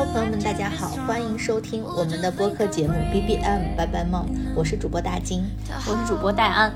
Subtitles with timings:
[0.00, 4.26] Hello，朋友们，大家好，欢迎收听我们的播客节目 B B M 拜拜梦，
[4.56, 5.44] 我是主播大金，
[5.86, 6.72] 我是主播戴安。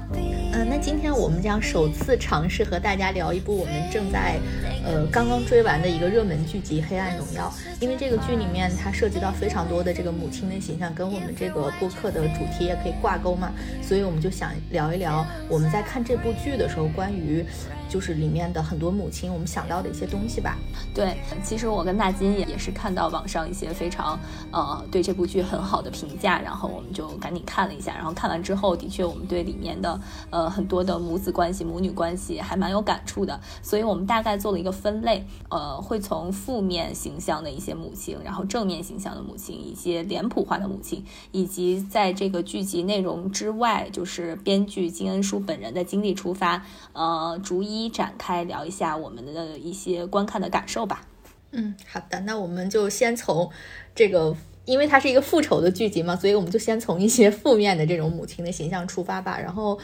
[0.53, 4.39] 嗯，那今天我们将首次尝试和大家聊一部我们正在
[4.85, 7.51] 呃刚刚追完的一个热门剧集《黑暗荣耀》，
[7.83, 13.51] 因为这个剧里面它涉及到非常多的这个母亲的形象，跟我们这个播客的主题也可以挂钩嘛，
[13.81, 17.43] 所以我们就想聊一聊我们在看这部剧的时候关于。
[17.89, 20.57] 就是里面的很多母亲，我们想到的一些东西吧。
[20.95, 24.19] 对，其实我跟大金也也是看到网上一些非常
[24.51, 27.95] 呃对这部剧很好的评价，然后我们就赶紧看了一下。
[27.95, 30.01] 然后看完之后，的确我们对里面的
[30.31, 33.39] 呃很多的母子关系、母女关系还蛮有感触的。
[33.63, 46.63] 所以我们大概做了一个分类，呃，会从负面形象的一些母亲，然后正面形象的母亲，一些脸谱化的母亲，以及在这个剧集内容之外，就是编剧金恩淑本人的经历出发，
[46.93, 47.74] 呃，逐一。
[47.75, 51.07] 一展开聊一下我们的一些观看的感受吧。
[51.51, 53.51] 嗯，好的，那我们就先从
[53.95, 59.39] 这个，因为它是一个复仇的剧集嘛，所以我们就先从一些负面的这种母亲的形象出发吧。
[59.39, 59.79] 然后。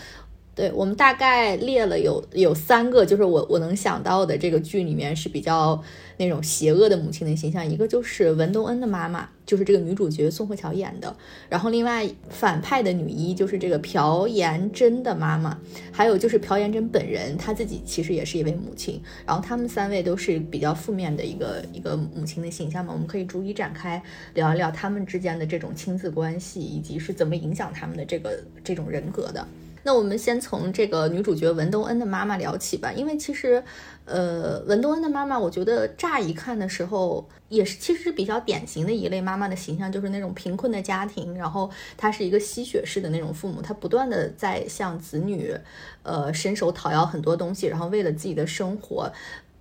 [0.60, 5.82] 对我们大概列了有有三个，就是我我能想到的这个剧里面是比较
[6.18, 11.16] 那种邪恶的母亲的形象，一个就是文东恩的妈妈，就是这个女主角宋慧乔演的，
[11.48, 15.58] 然后另外反派的女一就是这个朴妍珍的妈妈，
[15.90, 24.02] 还有就是朴妍珍本人，她自己其实也是一位母亲，然后他们三位都是比较负面的一个一个母亲的形象嘛，我们可以逐一展开
[24.34, 29.48] 聊一聊他们之间的这种亲子关系，以及是怎么影响他们的这个这种人格的。
[29.82, 33.62] 那我们先从这个女主角文东恩的妈妈聊起吧，因为其实，
[34.04, 45.54] 呃，文东恩的妈妈，我觉得乍一看的时候也是其实是比较典型的一类妈妈的形象，就是那种贫困的家庭，然后她是一个吸血式的那种父母，她不断的在向子女，
[46.02, 49.10] 呃，伸手讨要很多东西，然后为了自己的生活，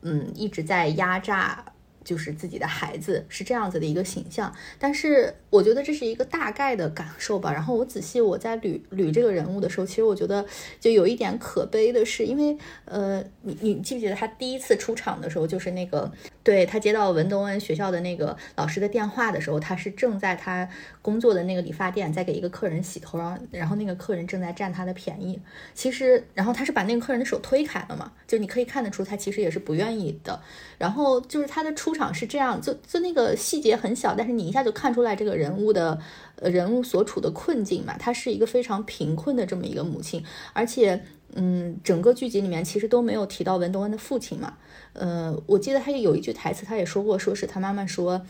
[0.02, 1.64] 嗯，一直在压榨。
[2.10, 7.53] 就是自己的孩子是这样子的一个形象，但是我觉得这是一个大概的感受吧。
[7.53, 10.44] 然后我仔细我在捋捋这个人物的时候，其实我觉得
[10.80, 16.12] 就有一点可悲的是，因为呃，你你记不记得他第一次出场的时候，就是那个
[16.50, 20.68] 对他接到文东恩学校的那个老师的电话的时候，他是正在他
[21.04, 25.40] 工作的那个理发店在给一个客人洗头，然后然后那个客人正在占他的便宜。
[25.76, 30.42] 其实，然后他是把那个客人的手推开了嘛，就你可以看得出他其实也是不愿意的。
[30.80, 31.94] 然后就是他的出。
[32.00, 36.00] 场是这样，就就那个细节很小，但是你一下就看出来这个人物的
[36.42, 37.98] 人物所处的困境嘛。
[38.00, 40.24] 他是一个非常贫困的这么一个母亲，
[40.54, 44.56] 而且嗯，整个剧集里面其实都没有提到文东恩的父亲嘛。
[44.94, 48.22] 呃，我记得他有一句台词，他也说过，说是他妈妈说，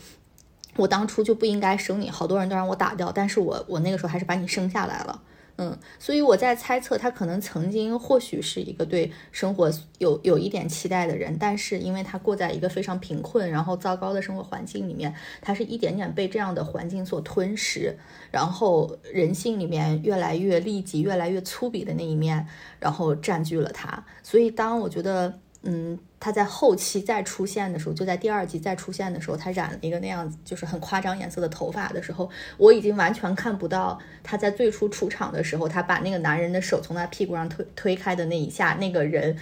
[0.76, 5.22] 我当初就不应该生你，好多人都让我打掉，但是我我那个时候还是把你生下来了。
[5.62, 17.94] 嗯，所以我在猜测，他可能曾经或许是一个对生活有有一点期待的人，但是因为他过在一个非常贫困然后糟糕的生活环境里面，他是一点点被这样的环境所吞噬，
[18.30, 22.46] 然后人性里面越来越利己、越来越粗鄙的那一面，
[22.78, 24.02] 然后占据了他。
[24.22, 25.38] 所以当我觉得。
[25.62, 39.34] 嗯，他在后期再出现的时候，就在第二集再出现的时候，他染了一个那样子，就是很夸张颜色的头发的时候，我已经完全看不到他在最初出场的时候，他把那个男人的手从他屁股上推推开的那一下，那个人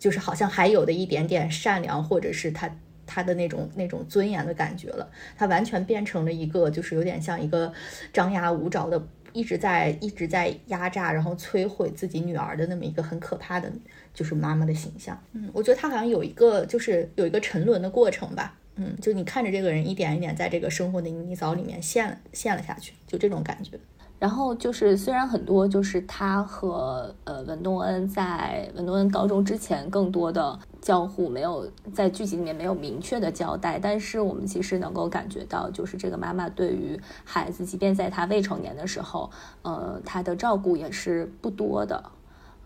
[0.00, 2.68] 就是好像还有的一点点善良，或者是他
[3.06, 5.08] 他的那种那种尊严的感觉了。
[5.38, 7.72] 他完全变成了一个，就是有点像一个
[8.12, 9.00] 张牙舞爪的，
[9.32, 13.70] 一直在一直在压榨，然后摧毁自己女儿的那么一个很可怕的。
[14.12, 23.78] 就是妈妈的形象，嗯，我觉得他好像有一个，就是有一个沉沦的过程吧，嗯，就你看着这个人一点一点在这个生活的泥沼里面陷陷了下去，就这种感觉。
[24.18, 39.30] 然后就是虽然很多就是他和呃文东恩在文东恩高中之前更多的交互没有在剧集里面没有明确的交代，但是我们其实能够感觉到，就是这个妈妈对于孩子，即便在他未成年的时候，
[39.62, 42.10] 呃，他的照顾也是不多的，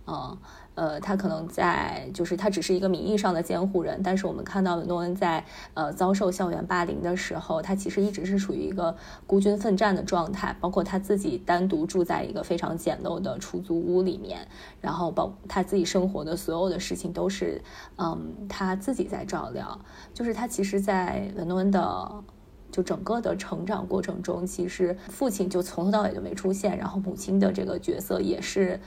[0.06, 0.15] 嗯。
[0.15, 0.38] 呃，
[0.74, 5.44] 呃他可能在，就是他只是一个名义上的监护人，但是我们看到诺恩在
[5.75, 8.96] 呃遭受校园霸凌的时候，他其实一直是处于一个
[9.26, 14.46] 孤军奋战的状态，包括他自己单独住在一个非常简陋的出租屋里面，
[14.81, 17.62] 然后包他自己生活的所有的事情都是
[17.96, 19.78] 嗯他自己在照料，
[20.12, 22.25] 就是他其实，在文诺恩的
[22.72, 28.81] 就整个的成长过程中，其实父亲就从头到尾就没出现，然后母亲的这个角色也是。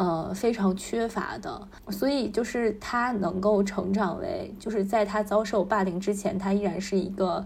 [0.00, 7.44] 呃，非常缺乏的，所以就是他能够成长为，就是在他遭受霸凌之前，他依然是一个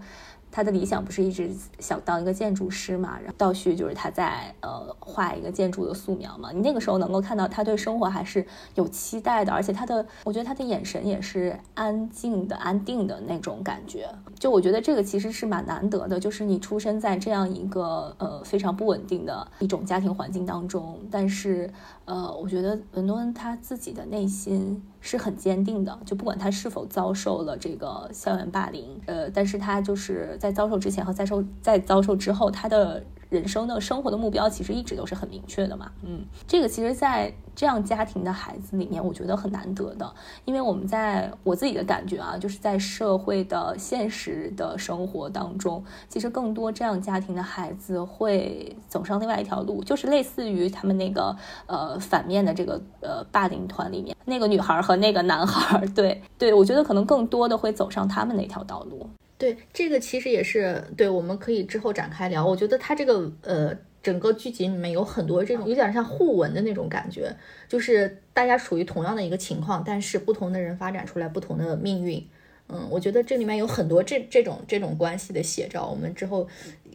[0.55, 3.19] 他的理想不是一直想当一个建筑师嘛？
[3.19, 6.49] 然后倒叙就是他在呃画一个建筑的素描嘛。
[6.53, 14.07] 你那个时候能够看到他对生活还是有期待的，而且他的，我觉得他的眼神也是安静的、安定的那种感觉。
[14.39, 21.69] 就我觉得这个其实是蛮难得的，就是你出生在这样一个呃非常不稳定的一种家庭环境当中，但是
[22.05, 24.81] 呃，我觉得文多恩他自己的内心。
[25.05, 33.03] 是很坚定的，就不管他是否遭受了这个校园霸凌，呃，但是他就是在遭受之前和在受在遭受之后，他的。
[33.29, 40.13] 人生的生活的目标其实一直都是很明确的嘛，嗯，这个其实，在这样家庭的孩子里面，我觉得很难得的，
[40.45, 51.35] 因为我们在我自己的感觉啊，就是在社会的现实的生活当中，其实更多这样家庭的孩子会走上另外一条路，就是类似于他们那个
[51.65, 59.09] 呃反面的这个呃霸凌团里面那个女孩和那个男孩，对对，我觉得可能更多的会走上他们那条道路。
[59.37, 62.45] 对，这个其实也是对，我们可以之后展开聊。
[62.45, 67.35] 我觉得它这个呃，整个剧集里面有很多这种有点像互文的那种感觉，
[67.67, 72.25] 就是大家处于同样的一个情况，但是不同的人发展出来不同的命运。
[72.69, 76.47] 嗯，我觉得这里面有很多这这种这种关系的写照，我们之后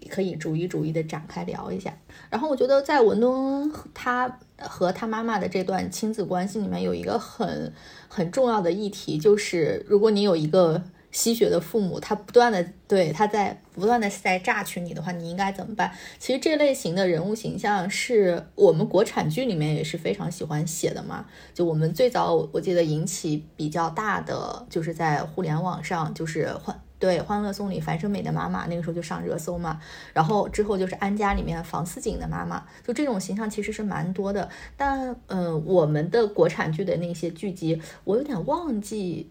[0.08, 1.94] 可以逐一逐一的展开聊一下。
[2.30, 7.70] 然后我觉得在文东他和他妈妈的这段亲子关系里面，有一个很
[8.08, 10.82] 很重要的议题，就是如果你有一个。
[11.12, 15.92] 吸血的父母，他不断的对他在不断的在榨取你的话，你应该怎么办？
[16.18, 21.26] 其实这类型的人物形象是我们国产剧里面也是非常喜欢写的嘛。
[21.52, 29.80] 就我们最早我记得引起比较大的，就是在互联网上，就是欢对《欢乐颂》里樊胜美的妈妈，那个时候就上热搜嘛。
[30.12, 34.48] 然后之后就是《安家》里面房似锦的妈妈，就这种形象其实是蛮多的。
[34.76, 39.30] 但嗯，我们的国产剧的那些剧集，我有点忘记。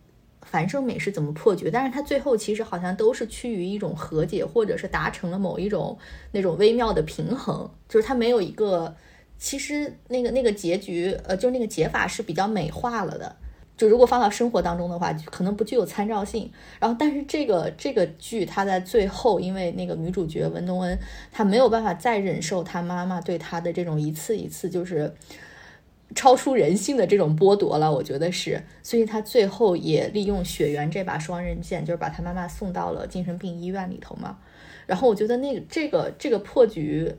[0.49, 1.69] 樊胜美是怎么破局？
[1.69, 5.95] 但是他最后其实好像都是趋于一种和解，或者是达成了某一种
[6.31, 8.95] 那种微妙的平衡，就是他没有一个，
[9.37, 13.35] 其实那个那个结局，呃，就是那个解法是比较美化了的。
[13.77, 16.51] 就如果放到生活当中的话，可能不具有参照性。
[16.79, 20.97] 然后，但是这个这个剧，他在最后，因为那个女主角文东恩，
[21.31, 25.13] 她没有办法再忍受她妈妈对她的这种一次一次就是。
[26.15, 34.37] 超出人性的这种剥夺了，我觉得是，所以他最后也利用血缘这把双刃剑，就是把他妈妈送到了精神病医院里头嘛。
[34.87, 37.13] 然后我觉得那个这个这个破局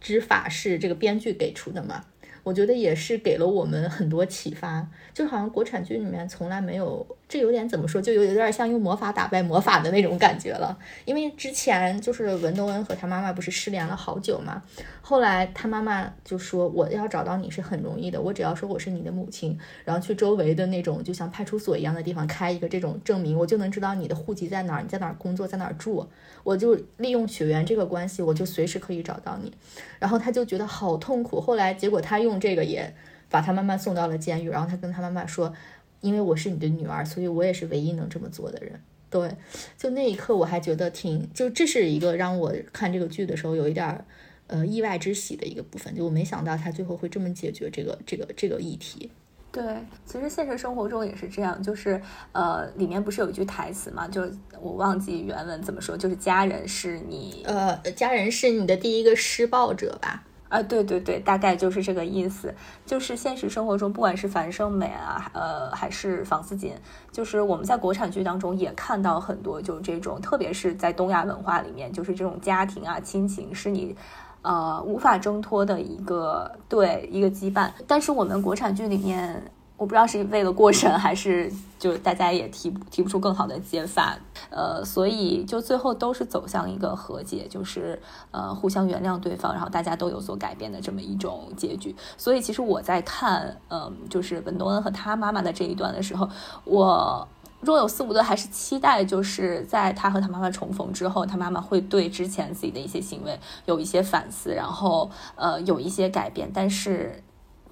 [0.00, 2.04] 之法是这个编剧给出的嘛。
[2.42, 10.76] 我觉得也是给了我们很多启发，就好像国产剧里面从来没有，这有点怎么说，就有有点像用魔法打败魔法的那种感觉了。
[11.04, 14.60] 因为之前就是文东恩和他妈妈不是失联了好久嘛，
[15.00, 26.04] 后来他妈妈就说我要找到你是很容易的，我只要说我是你的母亲，然后去周围的那种就像派出所一样的地方开一个这种证明，我就能知道你的户籍在哪儿，你在哪儿工作，在哪儿住。
[26.42, 29.52] 我就利用血缘这个关系，我就随时可以找到你。
[29.98, 31.40] 然后他就觉得好痛苦。
[31.40, 32.92] 后来结果他用这个也
[33.28, 34.48] 把他妈妈送到了监狱。
[34.48, 35.52] 然后他跟他妈妈说
[36.00, 38.80] ：“因为我是你的女儿，所以我也是唯一能这么做的人。”
[39.10, 39.28] 对，
[39.76, 44.04] 就那一刻我还觉得挺，就这是一个让我看这个剧的时候有一点
[44.46, 45.92] 呃意外之喜的一个部分。
[45.96, 49.10] 就我没想到他最后会这么解决这个这个这个议题。
[49.52, 49.64] 对，
[50.06, 52.00] 其实现实生活中也是这样，就是
[52.30, 54.22] 呃，里面不是有一句台词嘛，就
[54.60, 60.24] 我忘记原文怎么说，就是家人是你，呃，家人是你的第一个施暴者吧？
[60.50, 62.54] 啊，对对对，大概就是这个意思。
[62.84, 66.74] 就是现实生活中，不管是樊胜美啊，呃，还是房思锦，
[67.10, 73.96] 就是我们在国产剧当中也看到很多，就这种，特别是在东亚文化里面，就是这种家庭啊、亲情是你。
[74.42, 79.42] 呃，无法挣脱的一个对一个羁绊，但是我们国产剧里面，
[79.80, 84.14] 我不知道是为了过审，还是就大家也提提不出更好的解法，
[84.50, 87.98] 呃，所以就最后都是走向一个和解，就是
[88.30, 91.96] 呃互相原谅对方，然后大家都有所改变的这么一种结局。
[92.18, 96.28] 所以其实我在看，嗯，就是文东恩和他妈妈的这一段的时候，
[96.64, 97.26] 我。
[97.62, 106.50] 若有似无的，还是期待，就是在他和他妈妈重逢之后，他妈妈会对之前自己的一些行为有一些反思，然后呃有一些改变。
[106.54, 107.22] 但是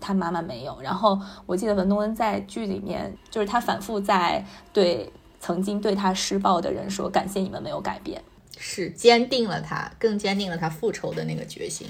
[0.00, 0.80] 他妈妈没有。
[0.80, 8.22] 然后我记得文东恩在剧里面，就是他反复在对曾经对他施暴的人说：“感谢你们没有改变。”
[8.58, 11.86] 是坚定了他，更坚定了他复仇的那个决心。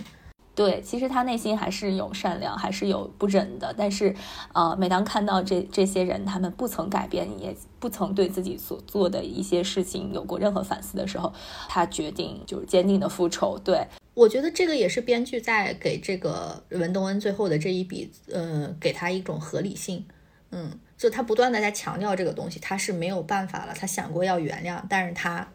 [0.58, 3.72] 对，其实他内心还是有善良，还是有不忍的。
[3.78, 4.12] 但是，
[4.52, 11.32] 呃，每当看到这这些人，他们不曾改变，也不曾对自己所做的一些事情有过任何反思的时候，
[11.68, 13.56] 他决定就是坚定的复仇。
[13.56, 20.04] 对我觉得这个也是编剧在给这个文东恩最后的这一笔，呃，给他一种合理性。
[20.50, 23.72] 嗯，就他不断的在强调这个东西，他是没有办法了。
[23.78, 25.46] 他想过要原谅，但是他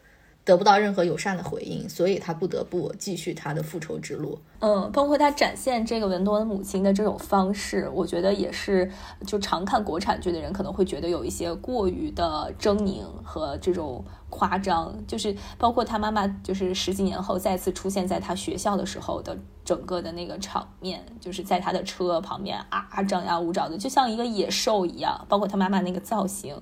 [0.45, 4.37] 得不到任何友善的回应，所以他不得不继续他的复仇之路。
[4.59, 8.89] 嗯，包括他展现这个文多的母亲的这种方式，我觉得也是，
[9.25, 14.93] 就常看国产剧的人可能会觉得有一些过于的狰狞和这种夸张。
[15.07, 25.25] 就是包括他妈妈，就是十几年后再次出现在他学校的时候的整个的那个场面，就是在他的车旁边啊张牙舞爪的，就像一个野兽一样。
[25.29, 26.55] 包括他妈妈那个造型。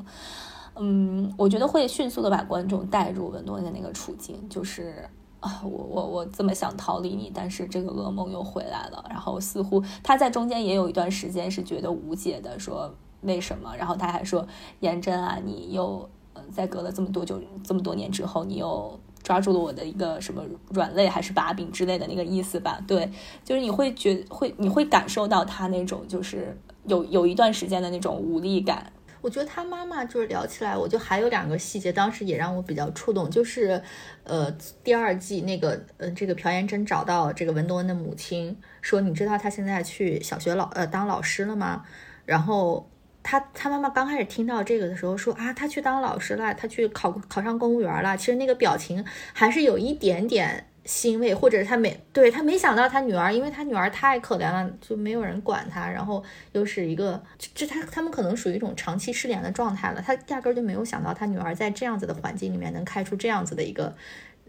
[0.77, 5.07] 嗯，我觉得会迅速的把观众带入文东的那个处境，就是
[5.41, 9.03] 啊，我我我这么想逃离你，但是这个噩梦又回来了。
[9.09, 13.75] 然后似乎他在中间也有一段时间是觉得无解的，说为什么？
[13.75, 14.47] 然后他还说
[14.79, 22.79] 颜真啊，你又嗯，在隔了这么多久这么多年之后，你又抓住了我的一个什么软肋还是把柄之类的那个意思吧？
[22.87, 23.11] 对，
[23.43, 28.91] 就是你会觉会你会感受到他那种就是有有一段时间的那种无力感。
[29.21, 33.81] 我觉得他妈妈就是聊起来，我就还有两个细节，当时也让我比较触动，就是，
[34.23, 34.51] 呃，
[34.83, 41.85] 第二季那个，呃，这个朴妍珍找到这个文东恩的母亲，说你知道他现在去小学老呃当老师了吗？
[42.25, 42.89] 然后
[43.21, 50.65] 他他妈妈刚开始听到这个的时候说啊，他去当老师了，他去考考上公务员了，其实那个表情还是有一点点。
[50.83, 56.23] 欣慰，或者是他没对他没想到他女儿，因为他女儿太可怜了，就没有人管他，然后
[56.53, 57.21] 又是一个，
[57.53, 63.95] 这他他们可能属于一种长期失联的状态了，他压根就没有想到他女儿在这样子的环境里面能开出这样子的一个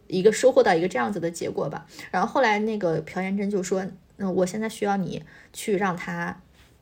[0.06, 1.86] 一个收获到一个这样子的结果吧。
[2.10, 3.86] 然后后来那个朴妍珍就说，
[4.16, 5.22] 嗯，我现在需要你
[5.52, 6.40] 去让他，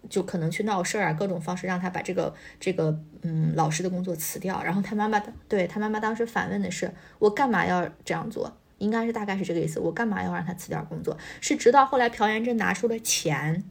[0.08, 4.62] 就可能去闹事儿啊，各种方式让他把这个这个嗯老师的工作辞掉。
[4.62, 8.56] 然后他妈妈对他妈妈当时反问的是，我干嘛要这样做？
[8.80, 9.78] 应该是大概是这个意思。
[9.78, 11.16] 我干嘛要让他辞掉工作？
[11.40, 13.62] 是直到后来朴妍珍拿出了钱，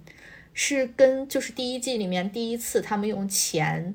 [0.53, 3.93] 是跟就是第一季里面第一次他们用钱，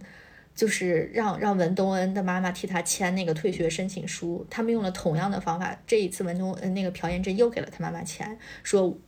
[0.54, 4.46] 就是让让文东恩的妈妈替他签那个退学申请书。
[4.50, 5.80] 他们用了同样的方法。
[5.86, 8.98] 这一次文东恩那个朴妍珍又给了他妈妈钱，说。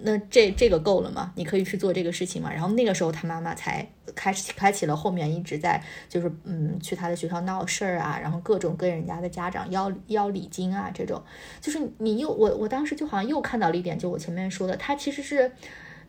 [0.00, 1.32] 那这这个够了吗？
[1.34, 2.52] 你可以去做这个事情吗？
[2.52, 11.20] 然后那个时候他妈妈才开始开启了后面一直在就是嗯去他的学校闹事儿啊，然后各种跟人家的家长要要礼金啊这种，
[11.60, 15.50] 就是你又我我当时就好像又看到了一点，就我前面说的，他其实是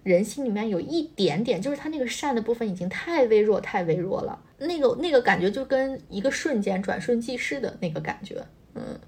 [0.03, 8.99] 人心里面有一点点，就是他那个善的部分已经太微弱太微弱了，那个那个感觉就跟一个瞬间转瞬即逝的那个感觉，嗯。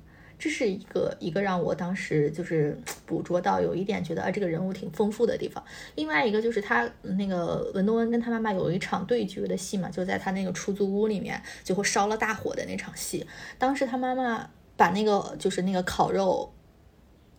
[0.42, 5.64] 这是一个一个让我当时就是 捕捉到有一点觉得啊这个人物挺丰富的地方。
[5.94, 13.24] 另外一个就是他那个文东恩跟他妈妈有一场对决的戏嘛，就在他那个出租屋里面，最后烧了大火的那场戏。
[13.60, 16.52] 当时他妈妈把那个就是那个烤肉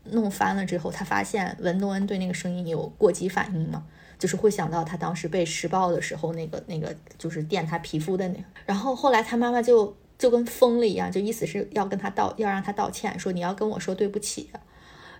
[0.04, 3.84] 弄翻了之后，他发现文东恩对那个声音有过激反应嘛，
[4.16, 8.44] 就是会想到他当时被施暴的时候那个那个就是电他皮肤的那个。
[8.64, 9.96] 然后后来他妈妈就。
[10.22, 14.48] 就跟疯了一样，就意思是要跟他道，要让他道歉，说你要跟我说对不起。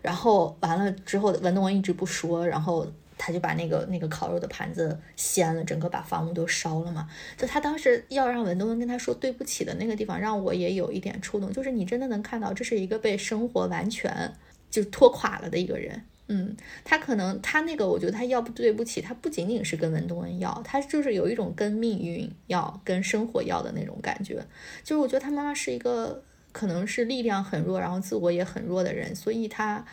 [0.00, 2.86] 然后完了之后，文东文一直不说，然后
[3.18, 7.08] 他就把那个那个烤肉的盘子掀了，整个把房屋都烧了嘛。
[7.36, 14.32] 就他当时要让文东文跟他说对不起的那个地方，让我也有一点触动，就是你真的能看到，这是一个被生活完全
[14.70, 16.04] 就拖垮了的一个人。
[16.34, 24.42] 嗯，他可能他那个，我觉得他要不对不起，他不仅仅是跟文东恩要，他就是有一种跟命运要、跟生活要的那种感觉。
[24.82, 29.84] 就是我觉得他妈妈是一个可能是力量很弱，然后自我也很弱的人，所以他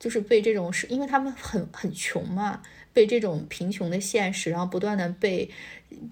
[0.00, 2.60] 就是被这种是因为他们很很穷嘛，
[2.92, 5.48] 被这种贫穷的现实，然后不断的被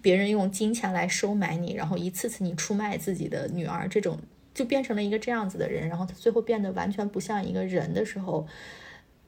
[0.00, 4.16] 别人用金钱来收买你，然后一次次你出卖自己的女儿，这种
[4.54, 8.46] 就变成了一个这样子的人，然后他最后变得完全不像一个人的时候。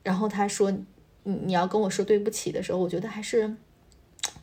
[0.05, 0.71] 然后他说
[1.25, 3.57] ：“你你要跟我说对不起的时候，我觉得还是，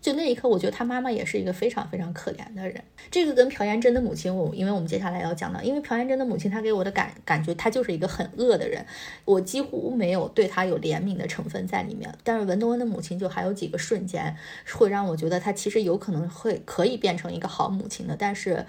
[0.01, 2.83] 就那一刻，我觉得他妈妈也是一个非常非常可怜的人。
[3.11, 8.83] 这个跟朴妍珍的母亲，我因为我们接下来要讲到，因为朴妍珍的母亲，她给我的感感觉，她就是一个很恶的人，
[9.23, 12.11] 我几乎没有对她有怜悯的成分在里面。
[12.23, 14.35] 但是文东恩的母亲，就还有几个瞬间
[14.73, 18.65] 会让我觉得她其实有可能会可以变成一个好母亲的，但是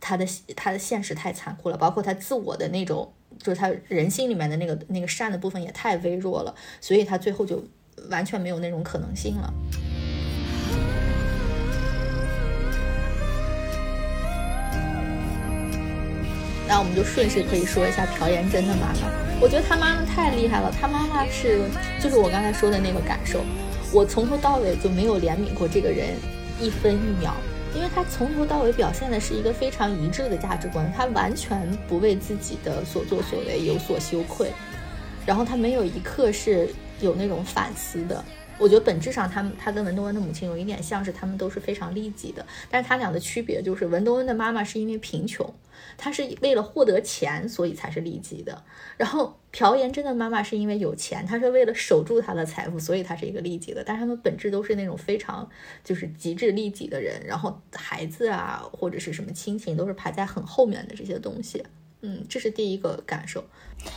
[0.00, 7.62] 她的她的现实太残酷了，包括她自我的那种。”就是他人心里面的那个那个善的部分也太微弱了，所以他最后就
[8.10, 9.52] 完全没有那种可能性了。
[16.66, 20.72] 那我们就顺势可以说一下朴妍珍的妈妈，我觉得她妈妈太厉害了。
[20.72, 21.60] 她妈妈是
[22.00, 23.44] 就是我刚才说的那个感受，
[23.92, 26.16] 我从头到尾就没有怜悯过这个人
[26.60, 27.36] 一分一秒。
[27.74, 34.52] 因为他从头到尾表现的是一个非常一致的价值观，他完全不为自己的所作所为有所羞愧，
[35.26, 36.68] 然后他没有一刻是
[37.00, 38.24] 有那种反思的，
[38.56, 42.46] 我觉得本质上，他们他跟文东恩的母亲有一点像是，他们都是非常利己的。
[42.70, 45.52] 但是他俩的区别就是，文东恩的妈妈是因为贫穷，
[45.98, 48.64] 她是为了获得钱，所以才是利己的。
[48.96, 53.82] 然后朴妍珍的妈妈是因为有钱，她是为了守住她的财富，所以她是一个利己的。
[53.84, 55.46] 但是他们本质都是那种非常
[55.82, 57.20] 就是极致利己的人。
[57.26, 61.62] 然后孩子啊，或者是什么亲情，都是排在很后面的这些东西。
[62.06, 63.42] 嗯，这是第一个感受。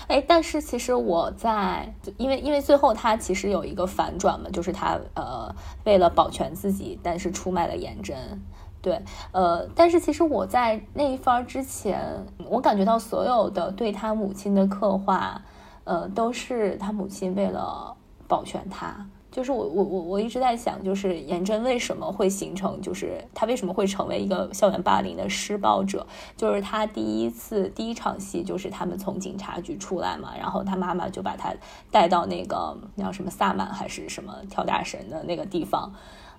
[0.08, 8.18] 哎，但是其实我在，因为因为最后他其实有一个反转嘛，就是他呃为了保全自己，但是出卖了颜真。
[8.82, 9.02] 对，
[9.34, 12.00] 呃，但是其实我在那一番之前，
[12.46, 15.42] 我感觉到所有的对他母亲的刻画，
[15.84, 17.94] 呃，都是他母亲为了
[18.26, 19.06] 保全他。
[19.38, 26.08] 就是我我我我一直在想，就是颜真为什么会形成，就是他为什么会成为一个校园霸凌的施暴者？
[26.36, 31.54] 就是他第一次第一场戏，就是他们从警察局出来嘛，然后他妈妈就把他
[31.92, 35.94] 带到那个叫什么萨满还是什么跳大神的那个地方，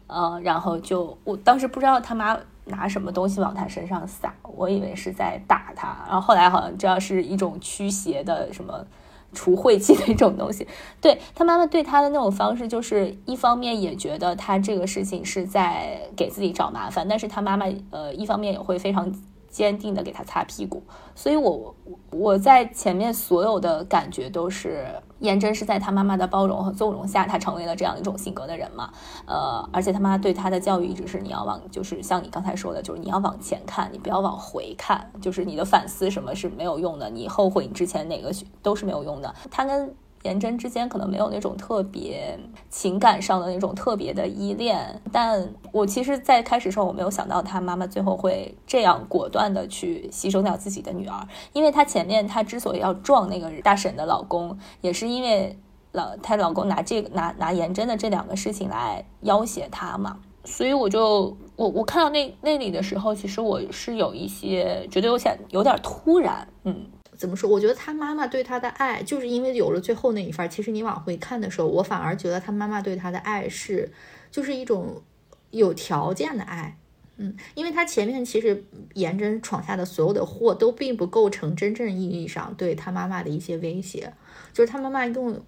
[0.08, 8.84] 呃，然后就我当时不知道他妈拿什么东西往他身上撒，我以为是在打他，然后后来好像知道是一种驱邪的什么。
[9.32, 10.66] 除晦气的一种东西，
[11.00, 19.12] 对他妈妈对他的那种方式，就是一方面也觉得他这个事情是在给自己找麻烦，但是他妈妈呃一方面也会非常。
[19.48, 20.82] 坚定的给他擦屁股，
[21.14, 21.74] 所以我
[22.10, 24.86] 我在前面所有的感觉都是
[25.20, 28.90] 颜真是在他妈妈的包容和纵容下，他成为了这样一种性格的人嘛。
[29.26, 38.30] 呃，而且他妈对他的教育一直是你要往，就是像你刚才说的，就是你要往前看，你不要往回看，就是你的反思什么是没有用的，你后悔你之前哪个
[38.62, 39.34] 都是没有用的。
[39.50, 55.56] 他跟颜真之间可能没有那种特别情感上的那种特别的依恋，但我其实，在开始时候我没有想到他妈妈最后会这样果断的去牺牲掉自己的女儿，因为她前面她之所以要撞那个大婶的老公，也是因为
[55.92, 66.86] 老她老公拿这个拿拿颜真的这两个事情来要挟她嘛，所以我就我我看到那那里的时候，其实我是有一些觉得有点有点突然，嗯。
[67.18, 67.50] 怎么说？
[67.50, 70.48] 我觉得他妈妈对他的爱，就是因为有了最后那一份。
[70.48, 73.90] 其实你往回看的时候，我反而觉得他妈妈对他的爱是，
[74.30, 75.02] 就是一种
[75.50, 76.78] 有条件的爱。
[77.16, 84.14] 嗯，因为他前面其实颜真闯下的所有的祸，都并不构成真正意义上对他妈妈的一些威胁。
[84.54, 85.42] 就是他妈妈用。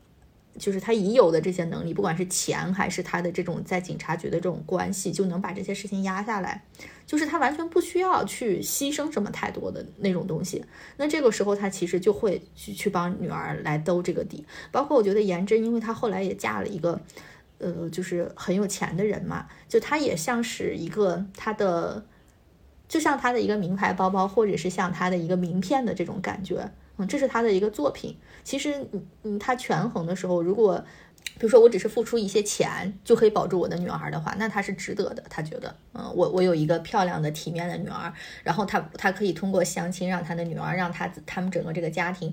[0.59, 6.65] 就是他已有的这些能力，不管是钱还是他的这种在警察局的这种关系，就能把这些事情压下来。
[7.07, 10.65] 就是他完全不需要去牺牲什么太多的那种东西。
[10.97, 14.45] 那这个时候他其实就会去去帮女儿来兜这个底。
[14.71, 17.01] 包括我觉得颜真，因为她后来也嫁了一个，
[17.59, 22.05] 呃，就是很有钱的人嘛，就她也像是一个她的，
[22.87, 26.71] 就像她的一个名牌包包，或者是像她的一个名片的这种感觉。
[27.07, 28.17] 这是他的一个作品。
[28.43, 30.85] 其实，嗯嗯，他权衡的时候，如果
[31.39, 35.23] 比如说我只是付出一些钱就可以保住我的女儿的话，那他是值得的。
[35.29, 42.33] 他觉得，嗯，我我有一个漂亮的、体面的女儿，然后他他可以通过相亲让他的女儿，让他他们整个这个家庭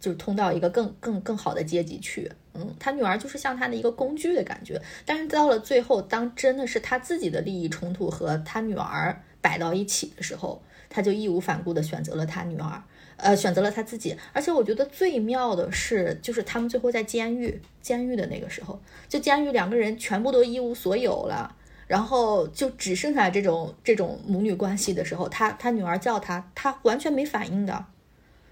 [0.00, 2.30] 就是通到一个更更更好的阶级去。
[2.54, 4.80] 嗯，他女儿就是像他的一个工具的感觉。
[5.04, 12.82] 但是到了最后，当真的是他自己的利益冲突和他女儿摆到一起的时候，他就义无反顾地选择了他女儿。
[13.16, 21.54] 呃，选择了他自己，而且我觉得最妙的是，就是他们最后在监狱，监狱的那个时候，就监狱两个人全部都一无所有了，
[21.86, 27.84] 然后就只剩下这种这种母女关系的时候，他他女儿叫他，他完全没反应的，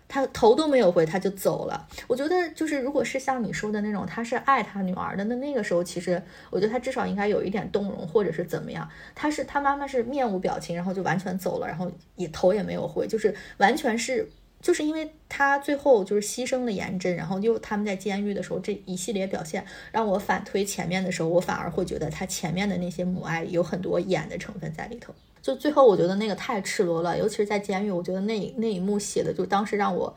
[0.07, 1.89] 他头都没有回，他就走了。
[2.07, 8.89] 我觉得就是如果是像你说的那种，他是爱他女儿的，那那个时候其实我觉得他至少应该有一点动容，或者是怎么样。
[9.15, 14.31] 他是他妈妈是面无表情，然后就完全走了，然后也头也没有回，就是完全是。
[14.63, 25.13] 就是因为他最后就是牺牲了颜真，然后又他们在监狱的时候这一系列表现，让我反推前面的时候，我反而会觉得他前面的那些母爱有很多演的成分在里头。
[25.43, 30.15] 就最后我觉得那个太赤裸了，尤其是在监狱，我觉得那那一幕写的就当时让我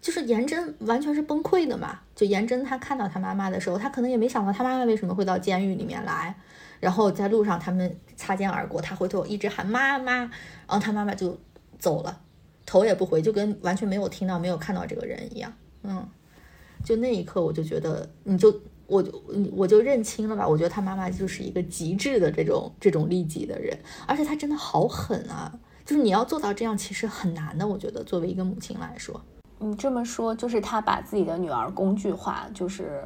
[0.00, 1.98] 就是颜真完全是崩溃的嘛。
[2.14, 6.32] 就颜真他看到他妈妈的时候，他可能也没想到他妈妈为什么会到监狱里面来，
[6.78, 10.30] 然后在路上他们擦肩而过，他回头一直喊妈妈，然
[10.68, 11.36] 后他妈妈就
[11.80, 12.20] 走了。
[12.70, 15.52] 头也不回，就跟完全没有听到、没有看到这个人一样。
[15.82, 16.08] 嗯，
[16.84, 18.54] 就那一刻，我就觉得，你就，
[18.86, 19.24] 我就，
[19.56, 20.46] 我就认清了吧。
[20.46, 25.52] 我觉得他妈妈就是一个极致的这种、这种利己的人，而且他真的好狠啊！
[25.84, 27.66] 就是你要做到这样，其实很难的。
[27.66, 29.20] 我觉得作为一个母亲来说，
[29.58, 33.02] 你这么说，就是他把自己的女儿工具化，就是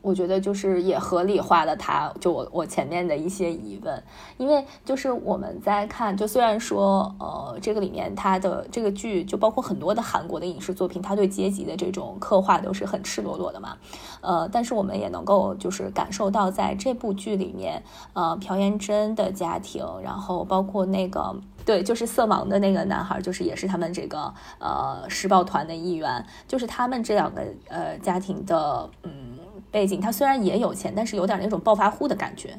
[0.00, 4.02] 我觉得就是也合理化了他，就我我前面的一些疑问，
[4.36, 13.76] 因为就是我们在看，就虽然说呃这个里面他的这个剧就包括很多的韩国的影视作品，他对阶级的这种刻画都是很赤裸裸的嘛，
[14.20, 17.82] 呃，但是我们也能够就是感受到在这部剧里面，
[18.12, 21.34] 呃朴妍珍的家庭，然后包括那个
[21.64, 29.27] 对，就是色盲的那个男孩，就是也是他们这个呃施暴团的一员，就是他们这两个呃家庭的嗯。
[29.70, 32.58] 背景，她虽然也有钱，但是有点那种暴发户的感觉，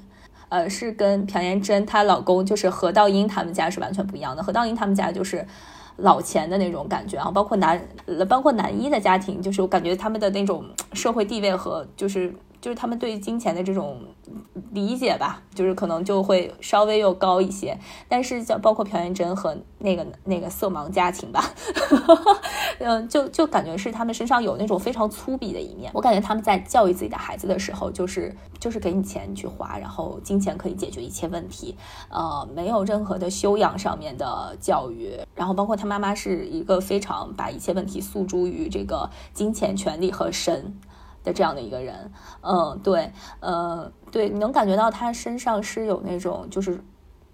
[0.50, 4.44] 呃，是跟朴妍珍她老公就是何道英他们家是完全不一样的。
[4.44, 5.46] 何道英他们家就是
[5.98, 7.82] 老钱的那种感觉啊，包括男，
[8.28, 14.02] 包括男一的家庭，就是我感觉他们的那种社会地位和就是就是他们对金钱的这种。
[14.72, 17.76] 理解吧，就是可能就会稍微又高一些，
[18.08, 21.44] 但是像包括朴元珍和那个那个色盲家庭吧，
[22.78, 25.90] 嗯， 就就感觉是他们身上有那种非常粗鄙的一面。
[25.96, 31.76] 我感觉他们在教育自己的孩子的时候，就是就是给你钱去花，然后金钱可以解决一切问题，
[32.10, 35.18] 呃，没有任何的修养上面的教育。
[35.34, 40.78] 然后包括他妈妈是一个非常把一切问题诉诸于这个金钱、权力和神。
[41.34, 42.12] 这样的一个人，
[42.42, 46.80] 嗯，对，呃，对，你能感觉到他身上是有那种，就是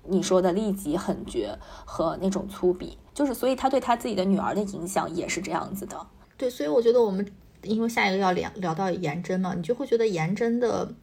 [0.03, 6.08] 你说的利己狠绝和那种粗鄙，就是所以他对他自己的女儿的影响也是这样子的。
[6.38, 7.25] 对，所以我觉得我们
[7.63, 10.93] 因为下一个要聊聊到颜真嘛，你就会觉得颜真的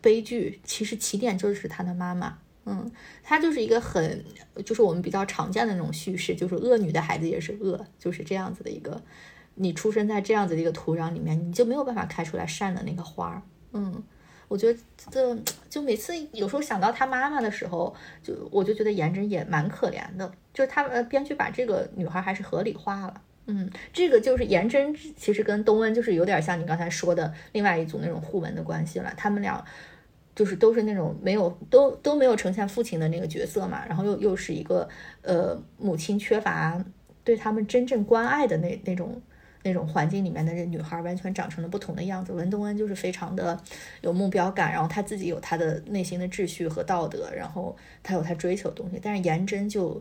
[0.00, 2.90] 悲剧其实起点就是他的妈妈，嗯，
[3.22, 4.24] 他就是一个很，
[4.64, 9.02] 就是我们比较常见的那种叙事，就是恶女的孩子也是恶，就是这样子的一个。
[9.58, 13.42] 你出生在这样子的一个土壤里面，你就没有办法开出来善的那个花儿。
[13.72, 14.02] 嗯，
[14.48, 14.78] 我觉得
[15.10, 15.34] 这
[15.68, 20.30] 就每次有时候想到他妈妈的时候，就我就觉得颜真也蛮可怜的。
[20.52, 23.22] 就是他呃编剧把这个女孩还是合理化了。
[23.46, 29.12] 嗯，这个就是颜真其实跟东恩就是有点像你刚才说的另外一组那种互文的关系了。
[29.16, 29.64] 他们俩
[30.34, 34.86] 就是都是那种没有都都没有呈现父亲的那个角色嘛，然后又又是一个
[35.22, 36.84] 呃母亲缺乏
[37.24, 39.22] 对他们真正关爱的那那种。
[39.66, 42.32] 那种环境里面的这女孩完全长成了不同的样子。
[42.32, 43.60] 文东恩就是非常的
[44.00, 49.00] 有目标感，然后他自己有他的内心的秩序和道德，然后他有他追求的东西。
[49.02, 50.00] 但是颜真就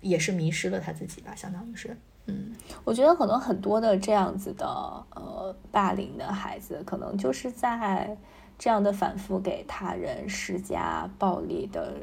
[0.00, 1.96] 也是迷失了他自己吧，相当于是。
[2.26, 8.16] 嗯，我觉得可能很多的这样子的呃霸凌的孩子，可能就是在
[8.58, 11.94] 这样的反复给他人施加暴力的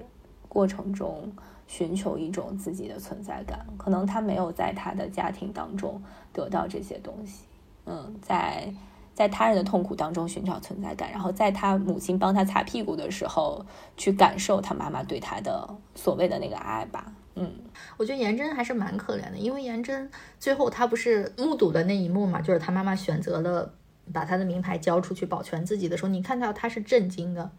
[0.47, 1.32] 过程中。
[1.69, 6.01] 寻求一种自己的存在感，可能他没有在他的家庭当中
[6.34, 7.43] 得到这些东西，
[7.86, 8.73] 嗯，在
[9.13, 13.63] 在他人的痛苦当中寻找存在感，然后在他母亲帮他擦屁股的时候
[13.95, 17.53] 去感受他妈妈对他的所谓的那个爱吧，嗯，
[17.97, 23.71] 我觉得颜真还是蛮可怜的，因为颜真最后他不是目睹的那一幕嘛，就是他妈妈选择了
[24.12, 27.51] 把他的名牌交出去保全自己的时候，你看到他是震惊的，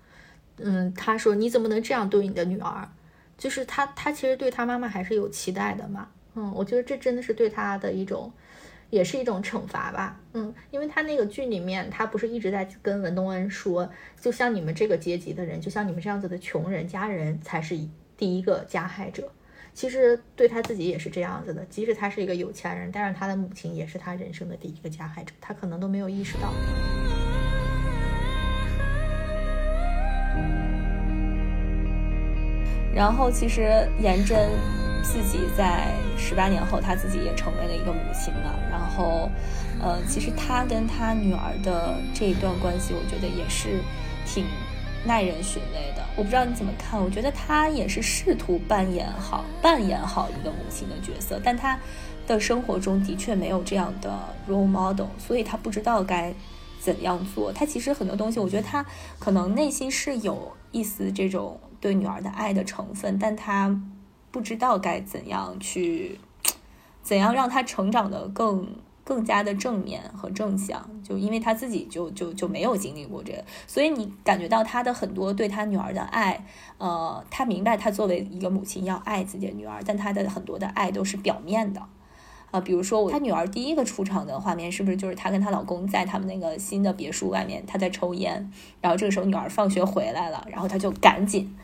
[0.57, 2.88] 嗯，他说你怎么能这样对你的女儿？
[3.40, 6.07] 就是他，他其实对他妈妈还是有期待的嘛。
[6.35, 8.31] 嗯，我觉得这真的是对他的一种，
[8.90, 10.20] 也是一种惩罚吧。
[10.35, 17.74] 嗯，因为他那个剧里面，他不是一直在跟文东恩说，就像你们这个阶级的人，就像你们这样子的穷人家人才是
[18.18, 19.33] 第一个加害者。
[19.72, 26.53] 其实对他自己也是这样子的，即使他是一个有钱人，但是他的母亲也是他人生的第一个加害者，他可能都没有意识到。
[32.94, 34.50] 然后，其实颜真
[35.03, 38.59] 自己在十八年后，她自己也成为了一个母亲了。
[38.68, 39.31] 然后，
[39.81, 43.81] 呃，其实她跟她女儿的这一段关系，我觉得也是
[44.26, 44.44] 挺
[45.07, 46.05] 耐人寻味的。
[46.16, 47.00] 我不知道你怎么看？
[47.00, 51.79] 我觉得她也是试图扮演好扮演好一个母亲的角色，但她
[52.26, 54.12] 的生活中的确没有这样的
[54.48, 56.35] role model，所以她不知道该
[56.81, 57.53] 怎样做。
[57.53, 58.85] 她其实很多东西，我觉得她
[59.20, 61.59] 可能内心是有一丝这种。
[61.81, 63.81] 对女儿的爱的成分，但他
[64.31, 66.21] 不知道该怎样去，
[67.03, 68.69] 怎样让她成长的更
[69.03, 70.88] 更加的正面和正向。
[71.03, 76.47] 就因为他自己就就就没有经历过这个，所以你感觉到他的很多对他女儿的爱，
[76.79, 81.83] 呃，他明白他作为一个母亲要爱自己的女儿，但他的很多的爱都是表面的。
[82.53, 91.57] 啊，比如说他女儿第一个出场的画面，是不是就是她跟她老公在他们那个新的别墅外面，她在抽烟，然后这个时候女儿放学回来了，然后他就赶紧。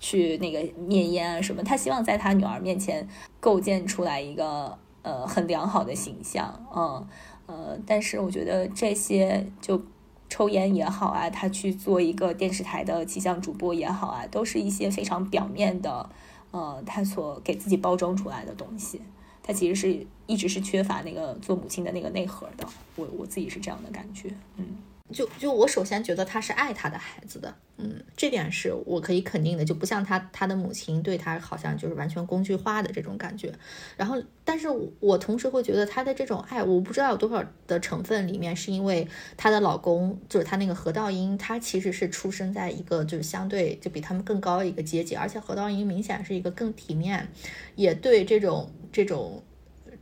[0.00, 3.06] 去那个灭烟啊什么，他希望在他女儿面前
[3.38, 7.06] 构建出来一个呃很良好的形象，嗯
[7.46, 9.80] 呃，但是我觉得这些就
[10.28, 16.08] 抽烟也好啊，他去做一个电视台的气象主播也好啊，都是一些非常表面的，
[16.52, 19.02] 呃，他所给自己包装出来的东西，
[19.42, 24.78] 他其实是一直是缺乏那个做母亲的那个内核的，我我自己是这样的感觉，嗯。
[25.12, 33.52] 就就我首先觉得他是爱他的孩子的，嗯，这点是我可以肯定的，就不像他他的母亲对他好像就是完全工具化的这种感觉。
[33.96, 34.68] 然后，但是
[35.00, 47.28] 我同时会觉得他的这种爱，我不知道有多少的成分里面是因为她的老公就是他那个何道英，他其实是出生在一个就是相对就比他们更高一个阶级，而且何道英明显是一个更体面，
[47.74, 49.42] 也对这种这种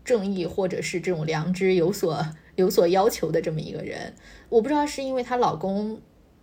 [0.05, 2.27] 正义或者是这种良知有所。
[2.59, 4.13] 有所要求的这么一个人，
[4.49, 6.01] 我不知道是因为她老公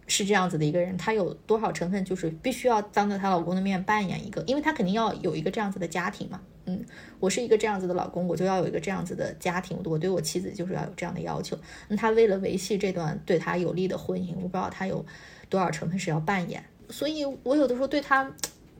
[0.08, 6.39] 是这样子的一个人，她有多少成分就是必须要当着她老公的面扮演一个，因为她肯定要有一个这样子的家庭嘛。
[6.67, 6.84] 嗯，
[7.19, 11.58] 我是一个这样子的老公，我就要有一个这样子的家庭，我对我妻子就是要有这样的要求。
[11.89, 15.06] 那她为了维系这段对她有利的婚姻，我不知道她有
[15.49, 16.63] 多少成分是要扮演。
[16.89, 18.32] 所以我有的时候对她，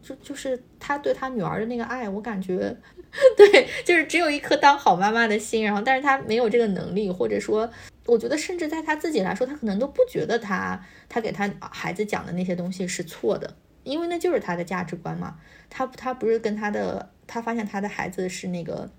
[0.06, 2.78] 就就是他对他女儿的那个爱，我感觉。
[3.38, 7.72] 对，就是只有一颗当好妈妈的心，然后，但是他没有这个能力，或者说，
[8.06, 15.38] 我觉得甚至在他自己来说，他可能都不觉得他他给他孩子讲的那些东西是错的，因为那就是他的价值观嘛。
[15.70, 18.91] 他他不是跟他的，他发现他的孩子是那个，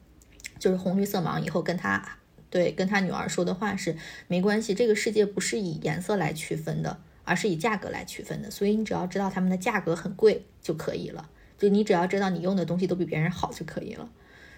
[0.58, 2.02] 就是红绿色盲以后，跟他
[2.48, 3.94] 对跟他女儿说的话是
[4.28, 11.28] 没关系，这个世界不是以颜色来区分的，而是以价格来区分的，所以你只要知道他们的价格很贵就可以了。
[11.58, 14.06] 就你只要知道你用的东西都比别人好就可以了，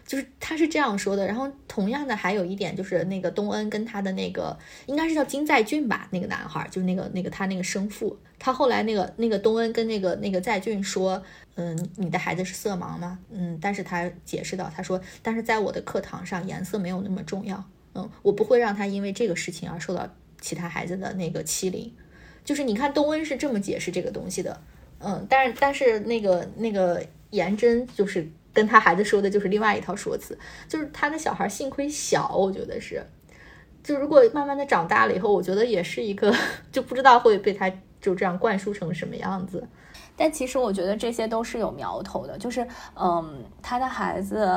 [0.05, 1.25] 就是他是这样说的。
[1.27, 11.23] 然后同样的还有一点就是那个东恩跟他的那个应该是叫金在俊吧，那个男孩就是那个那个他那个生父，他后来那个那个东恩跟那个那个在俊说，
[11.55, 13.19] 嗯，你的孩子是色盲吗？
[13.31, 21.93] 嗯，但是他解释到他说，但是在我的课堂上颜色没有那么重要，嗯，我不会让他因为这个事情而受到其他孩子的那个欺凌。
[22.49, 24.59] 就是你看东恩是这么解释这个东西的。
[25.01, 33.05] 嗯，但是但是那个那个颜真就是跟他孩子说的就是另外一套说辞，就是他的小孩幸亏小，我觉得是，
[33.83, 36.35] 就如果慢慢的长大了以后，我觉得也是一个
[36.73, 39.69] 就不知道会被他就这样灌输成什么样子。
[40.17, 42.67] 但其实我觉得这些都是有苗头的，就是
[42.99, 44.49] 嗯，他的孩子。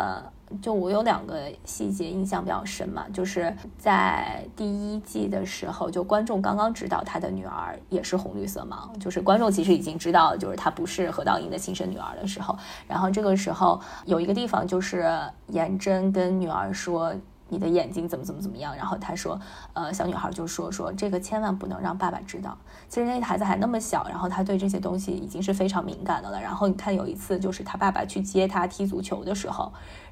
[0.61, 17.13] 就我有两个细节印象比较深嘛，就是在第一季的时候，就观众刚刚知道他的女儿也是红绿色盲，就是观众其实已经知道，就是他不是何道英的亲生女儿的时候，然后这个时候有一个地方就是颜真跟女儿说。
[17.53, 18.73] 你的眼睛怎么怎么怎么样？
[18.77, 19.37] 然后他说，
[19.73, 22.57] 呃，小女孩就说说这个千万不能让爸爸知道。
[22.87, 26.41] 其实那孩子还那么小，然后他对这些东西已经是非常敏感的了。
[26.41, 29.69] 然后你看有一次就是他爸爸去接他踢足球的时候，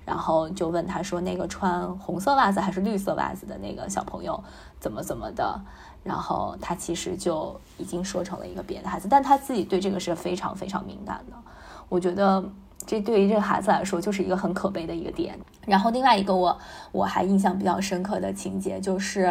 [0.09, 4.43] 然后就问他说那个穿红色袜子还是绿色袜子的那个小朋友
[4.79, 5.61] 怎么怎么的，
[6.03, 11.37] 然后他其实就已经说成了一个别的孩子，但他自己对这个是非常非常敏感的。
[11.87, 12.43] 我觉得。
[12.87, 15.37] 这对于这个孩子来说就是一个很可悲的一个点。
[15.67, 16.57] 然后另外一个我
[16.91, 19.25] 我还印象比较深刻的情节就是，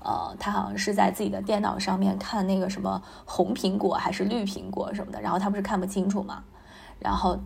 [0.00, 6.42] 呃，他好像是在自己的电脑上面看那个什么红苹果还是绿苹果什么的，然后他不是看不清楚嘛，
[6.98, 7.38] 然后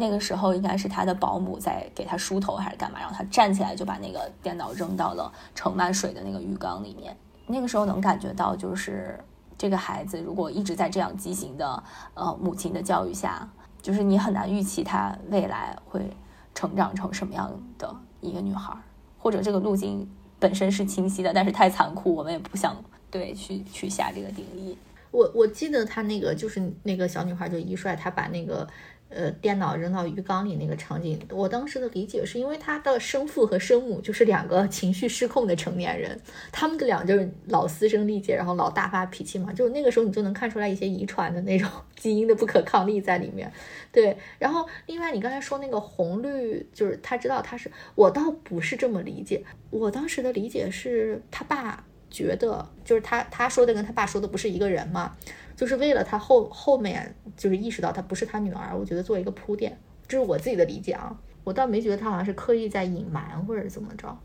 [0.00, 7.16] 那个时候应该是他的保姆在给他梳头还是干嘛，然后他站起来就把那个电脑扔到了盛满水的那个浴缸里面。
[7.46, 9.18] 那个时候能感觉到就是
[9.58, 11.82] 这个孩子如果一直在这样畸形的
[12.14, 13.48] 呃母亲的教育下。
[13.82, 16.14] 就是你很难预期她未来会
[16.54, 18.76] 成长成什么样的一个女孩，
[19.18, 20.06] 或者这个路径
[20.38, 22.76] 本身是清晰的，但是太残酷，我们也不想
[23.10, 24.76] 对去去下这个定义。
[25.10, 28.68] 我我记得她那个就是那个小女孩就一帅，她把那个。
[29.10, 36.16] 呃，电脑扔到鱼缸里那个场景，我当时的理解是因为他的生父和生母就是两个情绪失控的成年人，
[36.52, 43.52] 他们的俩就是老嘶声力竭，然后老大发脾气嘛，就是那个时候你就能看出来一些遗传的那种基因的不可抗力在里面。
[43.90, 55.16] 对，然后另外你刚才说那个红绿，就是他知道他是，我倒不是这么理解，我当时的理解是他爸觉得，就是他他说的跟他爸说的不是一个人嘛。
[55.60, 61.14] 就是为了他后后面就是意识到她不是他女儿，我觉得做一个铺垫，这是我自己的理解啊。
[61.44, 64.16] 我倒没觉得他好像是刻意在隐瞒或者怎么着。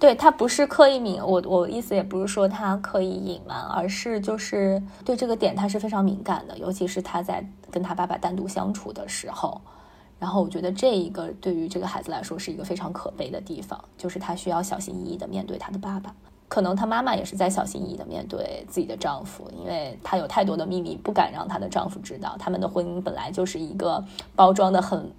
[0.00, 9.60] 对他不是刻意敏，我我意思也不是说他刻意隐瞒，而是就是对这个点他是非常敏感的，尤其是他在跟他爸爸单独相处的时候。
[10.18, 16.14] 然后我觉得这一个对于这个孩子来说是一个非常可悲的地方，就是他需要小心翼翼的面对他的爸爸。
[16.48, 22.34] 可能她妈妈也是在小心翼翼的面对自己的丈夫，因为她有太多的秘密不敢让她的丈夫知道。
[22.38, 25.12] 他们的婚姻本来就是一个包装的很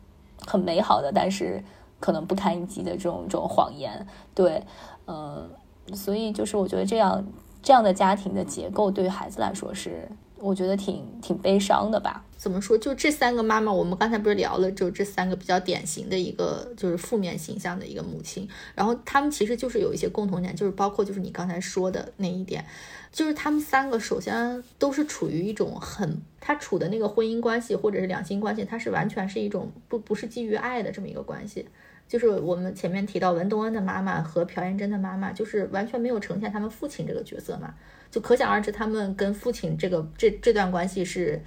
[0.46, 1.64] 很美好的，但是
[2.00, 4.08] 可能不堪一击的这种这种谎言。
[4.34, 4.64] 对，
[5.08, 5.50] 嗯，
[5.94, 7.24] 所以就是我觉得这样
[7.62, 12.24] 这样的家庭的结构对于孩子来说是，我觉得挺挺悲伤的吧。
[12.40, 12.78] 怎么说？
[12.78, 18.48] 就这三个妈妈，我们刚才不是聊了，就这三个比较典型的一个就是负面形象的一个母亲。
[18.74, 22.64] 然后他们其实就是有一些共同点，就是包括就是你刚才说的那一点，
[23.12, 31.68] 就是他们三个首先都是处于一种很他处的那个婚姻关系或者是两性关系，他是完全是一种不不是基于爱的这么一个关系。
[32.08, 37.76] 就是我们前面提到文东恩的妈妈和朴妍珍的妈妈，就是完全没有呈现他们父亲这个角色嘛，
[38.10, 41.42] 就可想而知他们跟父亲这个这这段关系是。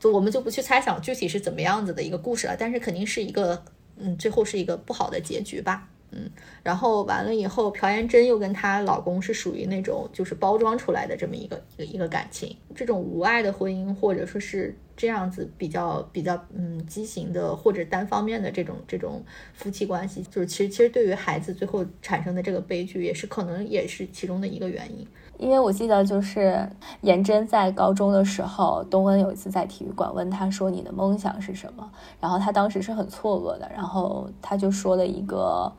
[0.00, 3.62] 就我们就不去猜想具体是怎么样子的一个故事了，但是肯定是一个，
[3.98, 6.28] 嗯，最后是一个不好的结局吧，嗯，
[6.62, 25.06] 然后完了以后，朴妍珍又跟她老公是属于那种就是包装出来的这么一个一个一个感情，这种无爱的婚姻或者说是这样子比较比较嗯畸形的或者单方面的这种这种夫妻关系，就是其实其实对于孩子最后产生的这个悲剧，也是可能也是其中的一个原因。
[25.40, 26.68] 因为我记得，就是
[27.00, 35.72] 颜真在高中的时候，东恩有一次在体育馆问他说：“你的梦想是什么？”然后他当时是很错愕的，然后他就说了一个，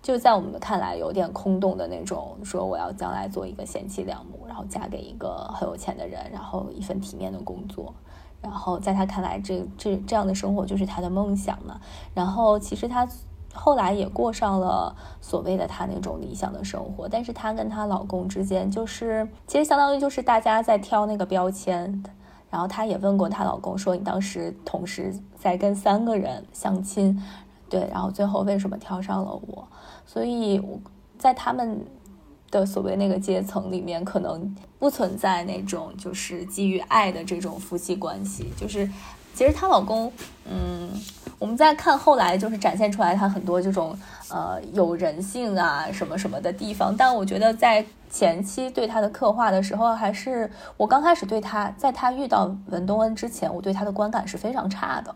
[0.00, 7.92] 就在我们看来有点空洞的那种，说我要将来做一个贤妻良母，然后嫁给一个很有钱的人，然后一份体面的工作，
[8.40, 11.80] 然后在他看来，这这这样的生活就是他的梦想嘛。
[12.14, 13.08] 然后其实他。
[13.52, 22.02] 后来也过上了所谓的她那种理想的生活，但是她跟她老公之间就是，其实相当于就是大家在挑那个标签。
[22.50, 27.22] 然后她也问过她老公说：“你当时同时在跟三个人相亲，
[27.68, 29.68] 对，然后最后为什么挑上了我？”
[30.06, 30.58] 所以
[31.18, 31.84] 在他们
[32.50, 38.50] 的所谓那个阶层里面，可能不存在那种就是基于爱的这种夫妻关系。
[38.56, 38.88] 就是
[39.38, 40.12] 其实她老公，
[40.50, 40.90] 嗯。
[41.38, 43.96] 我们在看后来就是展现出来她很多这种
[44.28, 55.14] 呃有人性啊什么什么的地方，但我觉得在前期对她的刻画的时候，还是我刚开始对她，在她遇到文东恩之前，我对她的观感是非常差的。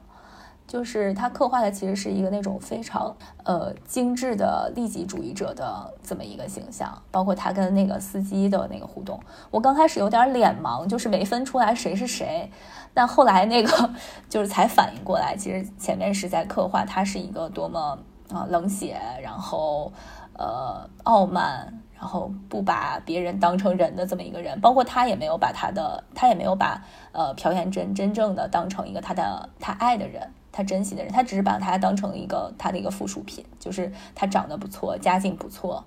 [0.65, 12.51] 就是他刻画的其实是一个那种非常呃精致的利己主义者的这么一个形象，包括他跟那个司机的那个互动，我刚开始有点脸盲，就是没分出来谁是谁，
[12.95, 13.91] 但后来那个
[14.29, 17.99] 就是才反应过来，其实前面是在刻画他是一个多么
[18.31, 19.93] 啊冷血，然后
[20.35, 30.33] 呃傲慢，然后不把别人当成人的这么一个人，包括他也没有把他的他也没有把呃朴妍真真正的当成一个他的他爱的人。
[30.55, 35.83] 他珍惜的人，他只是把他当成一个他的一个附属品，就是他长得不错，家境不错，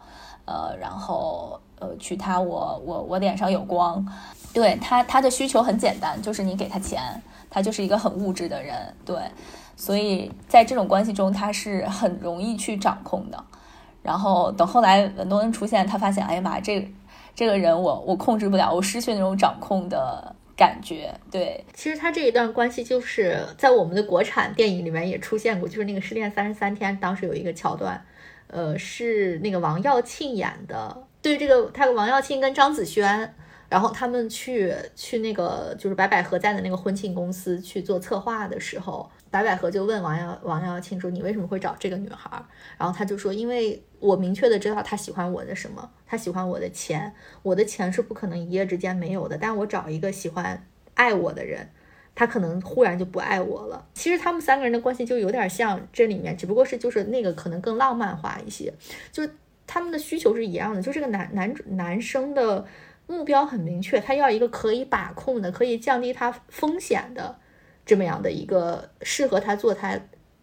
[0.46, 4.06] 呃，然后呃，娶她我我我脸上有光，
[4.54, 7.02] 对他他的需求很简单，就是你给他钱，
[7.50, 9.18] 他就是一个很物质的人，对，
[9.76, 13.44] 所以在这种关系中，他是很容易去掌控的。
[14.02, 16.88] 然后等后来文东恩出现，他发现，哎呀妈，这
[17.34, 20.36] 这个人我我控制不了，我失去那种掌控的。
[20.58, 28.02] 感觉对，其实他这一段关系就是在我们的国产电影里面也出现过，就是那个《失恋三十三天》，当时有一个桥段，
[28.56, 31.06] 呃，是那个王耀庆演的。
[31.22, 33.04] 对这个，他王耀庆跟张子萱，
[33.68, 39.12] 然后他们去去那个就是白百合在的那个婚庆公司去做策划的时候。
[39.30, 42.42] 白百合就问王耀王耀庆说：“你为什么会找这个女孩？”
[42.80, 47.14] 然后他就说：“因为我明确的知道她喜欢我的什么，她喜欢我的钱，
[47.44, 49.38] 我的钱是不可能一夜之间没有的。
[49.38, 51.70] 但我找一个喜欢爱我的人，
[52.16, 53.86] 他可能忽然就不爱我了。
[53.94, 58.74] 其实他们三个人的关系就有点像这里面，只不过是就是那个可能更浪漫化一些，
[59.12, 59.30] 就是
[59.68, 62.66] 他们的需求是一样的，就这个男男男生的
[63.06, 67.36] 目标很明确，他要一个可以把控的，可以降低他风险的。”
[67.86, 69.96] 这么样的一个适合他做他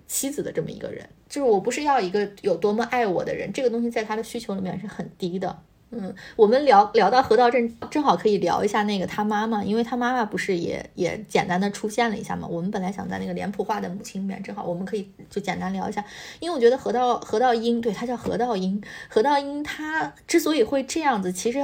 [0.07, 5.61] 妻子的这么一个人，就是我不是要一个有多么爱我的人，这个东西在他的需求里面是很低的。
[5.94, 12.48] 嗯，我们聊聊到河道镇，正好可以聊一下那个他妈妈，因为他妈妈不是也也简单的出现了一下嘛。
[12.48, 16.02] 我们本来想在那个脸谱化的母亲里面，正好我们可以就简单聊一下，
[16.40, 21.61] 因为我觉得河道河道英，对他叫河道英，河道英他之所以会这样子，其实。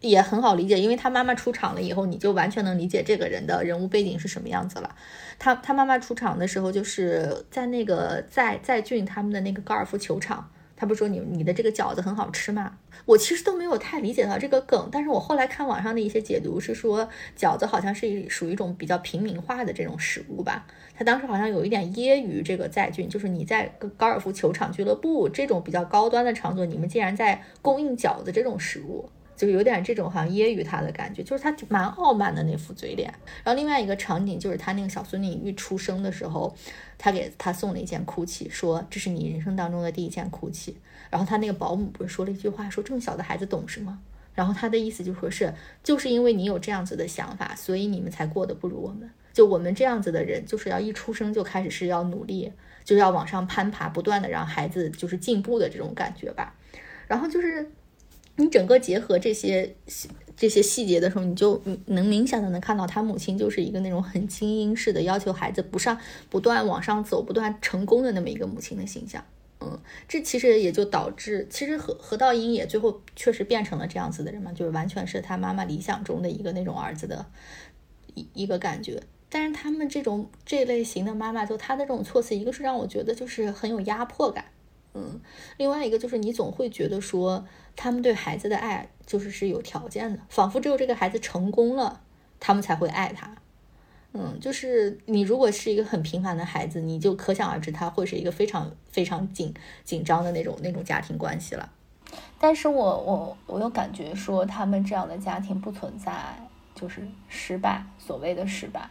[0.00, 4.94] 也很好理解，因为他妈妈出场了以后，你就完全能理解这个人的人物背景是什么样子了。
[5.38, 12.78] 他他妈妈出场的时候，就是在那个在在俊他们的那个高尔夫球场，他不说你你的这个饺子很好吃吗？
[13.06, 20.66] 我其实都没有太理解到这个梗，但是我后来看网上的一些解读是说，饺子好像是属于一种比较平民化的这种食物吧。
[20.94, 29.08] 他当时好像有一点揶揄这个在俊，就是你在高尔夫球场俱乐部这种比较高端的场所，你们竟然在供应饺子这种食物。
[29.36, 33.12] 就有点这种好像揶揄他的感觉，就是他蛮傲慢的那副嘴脸。
[33.44, 36.56] 然后另外一个场景就是他那个小孙女一出生的时候，
[36.96, 40.74] 他给他送了一件 GUCCI，说这是你人生当中的第一件 GUCCI。
[41.10, 43.98] 然后他那个保姆不是说了一句话，说这么小的孩子懂什么？
[44.34, 49.08] 然后他的意思就说是，就是因为你有这样子的想法，所以你们才过得不如我们。
[49.32, 52.52] 就我们这样子的人，就是要一出生就开始是要努力，
[52.84, 56.54] 就要往上攀爬，不断的让孩子就是进步的这种感觉吧。
[57.06, 57.70] 然后就是
[58.36, 59.74] 你整个结合这些
[60.36, 69.24] 这些细节的时候，你就能明显的能看到他母亲就是一个那种很精英式的，要求孩子不上不断往上走，不断成功的那么一个母亲的形象。
[69.60, 77.24] 嗯，这其实也就导致，其实何何道英也最后确实变成了这样子的人嘛，就是完全是他妈妈理想中的一个那种儿子的
[78.14, 79.02] 一一个感觉。
[79.30, 84.44] 但是他们这种这类型的妈妈，就她的这种措辞，一个是让我觉得就是很有压迫感，
[84.92, 85.20] 嗯，
[85.56, 87.46] 另外一个就是你总会觉得说
[87.76, 92.00] 他们对孩子的爱就是是有条件的，仿佛只有这个孩子成功了，
[92.40, 93.36] 他们才会爱他。
[94.14, 99.52] 嗯，就是你如果是一个很平凡的孩子，你就可想而知他会是一个非常非常紧
[99.84, 101.70] 紧张的那种那种家庭关系了。
[102.40, 106.12] 但是我我我又感觉说，他们这样的家庭不存在
[106.74, 108.88] 就是失败，所谓的失败，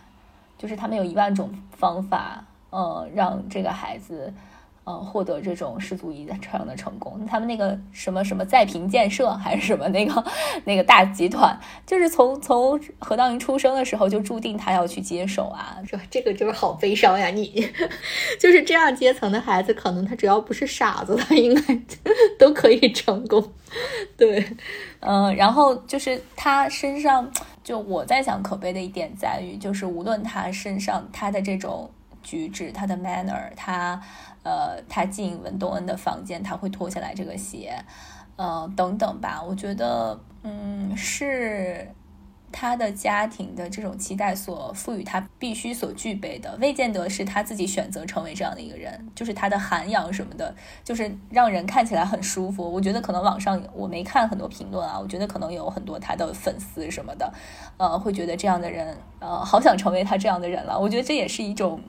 [0.59, 4.31] 就是他们有一万种方法，嗯，让这个孩子。
[4.86, 10.23] 呃，获得这种世俗意义上的成功，他们那个什么什么再平建设还是什么那个
[10.63, 17.29] 那个大集团，就是从从何道云出生的时候就注定他要去接手啊，这这个就是好悲伤呀！
[17.29, 17.67] 你
[18.39, 21.81] 就是这样阶层的孩子，可能他只要不是傻子，他应该
[22.38, 23.43] 都可以成功。
[24.15, 24.45] 对，
[24.99, 27.27] 嗯，然后就是他身上，
[27.63, 31.89] 就我在想可悲的一点在于，就是无论他身上他的这种
[32.21, 33.99] 举止，他的 manner，他。
[34.45, 37.75] 呃，他进文东恩的房间，他会脱下来这个鞋，
[38.35, 39.41] 呃，等等吧。
[39.41, 41.89] 我觉得，嗯，是
[42.51, 49.07] 他的家庭的这种期待所赋予他必须所具备的，未见得是他自己选择成为这样的一个人。
[49.15, 52.71] 就是他的涵养什么的，就是让人看起来很舒服。
[52.71, 57.33] 我觉得可能网上我没看很多评论啊，我觉得可能有很多他的粉丝什么的，
[57.77, 60.79] 呃，会觉得这样的人，呃，好想成为他这样的人了。
[60.79, 61.81] 我觉得这也是一种。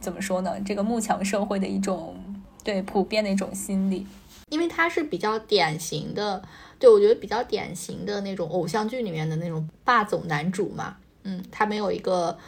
[0.00, 0.58] 怎么说呢？
[0.64, 2.16] 这个慕强社会的一种
[2.64, 4.06] 对普遍的一种心理，
[4.48, 6.42] 因为他是比较典型的，
[6.78, 10.96] 对我觉得比较典型的那种偶像剧里面的那种霸总男主嘛。
[11.24, 12.38] 嗯，他没有一个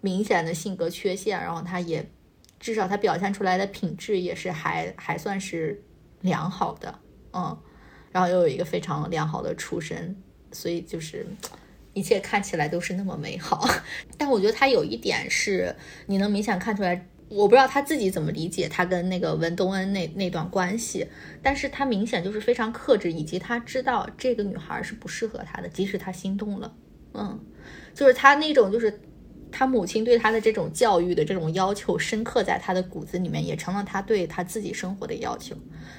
[0.00, 2.08] 明显的性格缺陷，然后他也
[2.58, 5.82] 至少他表现出来的品质也是还还算是
[6.22, 6.98] 良好的。
[7.32, 7.56] 嗯，
[8.10, 10.16] 然后又有一个非常良好的出身，
[10.50, 11.26] 所以就是。
[11.94, 13.68] 一切看起来都是那么美好，
[14.16, 15.74] 但我觉得他有一点是
[16.06, 21.06] 你能明显看出来，我不知道他自己怎么理解他跟那个文东恩那那段关系，
[21.42, 26.74] 但是他明显就是非常克制，以及他知道这个女孩是不适合他的，即使他心动了，
[27.14, 27.38] 嗯，
[27.94, 29.00] 就是他那种就是
[29.50, 35.54] 他母亲对他的这种教育的这种要求深刻在他的骨子里面，也成了他对他自己生活的要求，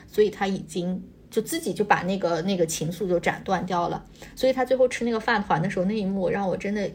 [0.08, 1.04] 所以他已经。
[1.34, 4.06] 就自己就把那个那个情愫就斩断掉了，
[4.36, 6.88] 所以他最后吃那个饭团的时候那一幕让我真的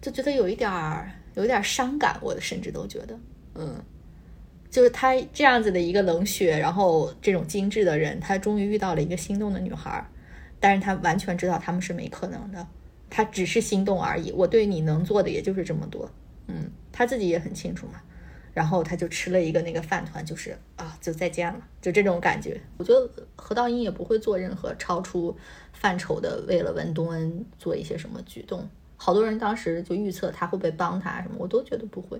[0.00, 3.16] 就觉得有一点儿有一点伤感，我甚至都觉得，
[3.54, 3.76] 嗯，
[4.68, 10.04] 就是他这样子的一个冷血，然后这种精致的人，他终于遇到了一个心动的女孩，
[10.58, 12.66] 但是他完全知道他们是没可能的，
[13.08, 16.10] 他只是心动而已，我对你能做的也就是这么多，
[16.48, 18.02] 嗯，他自己也很清楚嘛。
[18.56, 22.58] 然后他就吃了一个那个饭团，就是啊，就再见了，就这种感觉。
[22.78, 25.36] 我觉得何道英也不会做任何超出
[25.74, 28.66] 范畴的，为了文东恩做一些什么举动。
[28.96, 32.18] 好多人当时就预测他会不会帮他什么，我都觉得不会。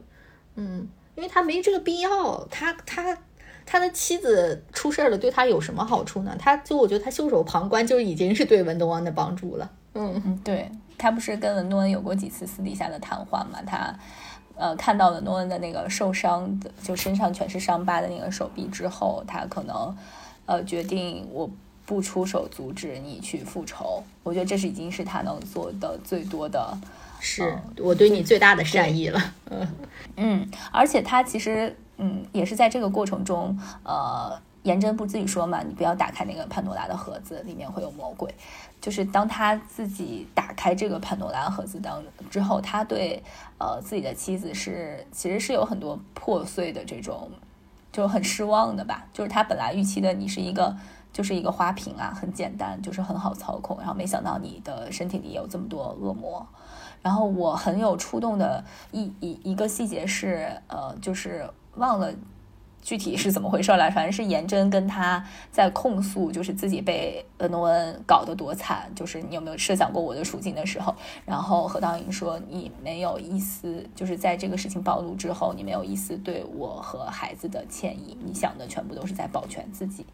[0.56, 2.46] 嗯，因为他没这个必要。
[2.50, 3.16] 他他
[3.64, 6.36] 他的妻子出事儿了，对他有什么好处呢？
[6.38, 9.72] 他就我觉得他袖手旁观就已经是对文东恩的帮助了。
[9.94, 13.62] 嗯，对他不是跟文东恩有过几次私底下的谈话嘛？
[13.66, 13.98] 他。
[14.56, 19.96] 呃，看到了诺恩的那个受伤的，就身上全是伤疤的那个手臂之后，他可能，
[20.46, 21.48] 呃，决定我
[21.84, 24.02] 不出手阻止你去复仇。
[24.22, 26.76] 我觉得这是已经是他能做的最多的，
[27.20, 29.20] 是我对你最大的善意了。
[29.50, 29.68] 嗯
[30.16, 34.38] 嗯，而且他其实，嗯，也是在这个过程中，呃。
[34.66, 35.62] 颜真不自己说嘛？
[35.62, 38.34] 你不要打开那个潘多拉的盒子，里面会有魔鬼。
[38.86, 43.20] 就是当他自己打开这个潘多拉盒子当之后，他对
[43.58, 47.28] 呃自己的妻子是其实是有很多破碎的这种，
[47.90, 49.04] 就很失望的吧。
[49.12, 50.76] 就是他本来预期的你是一个
[51.12, 56.46] 就是一个花瓶啊，很简单，就是很好操控，然后没想到你的身体里有这么多恶魔。
[57.02, 62.14] 然后我很有触动的一一一个细节是，呃，就是忘了。
[62.86, 63.90] 具体是怎么回事来？
[63.90, 65.20] 反正是颜真跟他
[65.50, 68.88] 在控诉，就是自己被恩诺恩搞得多惨。
[68.94, 70.94] 就是你有没有设想过我的处境的时候？
[71.24, 78.16] 然后何道英说你没有一丝，就是在这个事情暴露之后，你没有一丝对我和孩子的歉意。
[78.24, 80.06] 你想的全部都是在保全自己。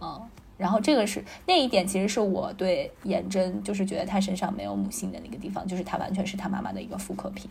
[0.00, 0.20] 嗯。
[0.58, 7.50] 然后这个是那一点，其实是我对颜真就是觉得他身上没有母性的那个地方，就是他完全是他妈妈的一个复刻品，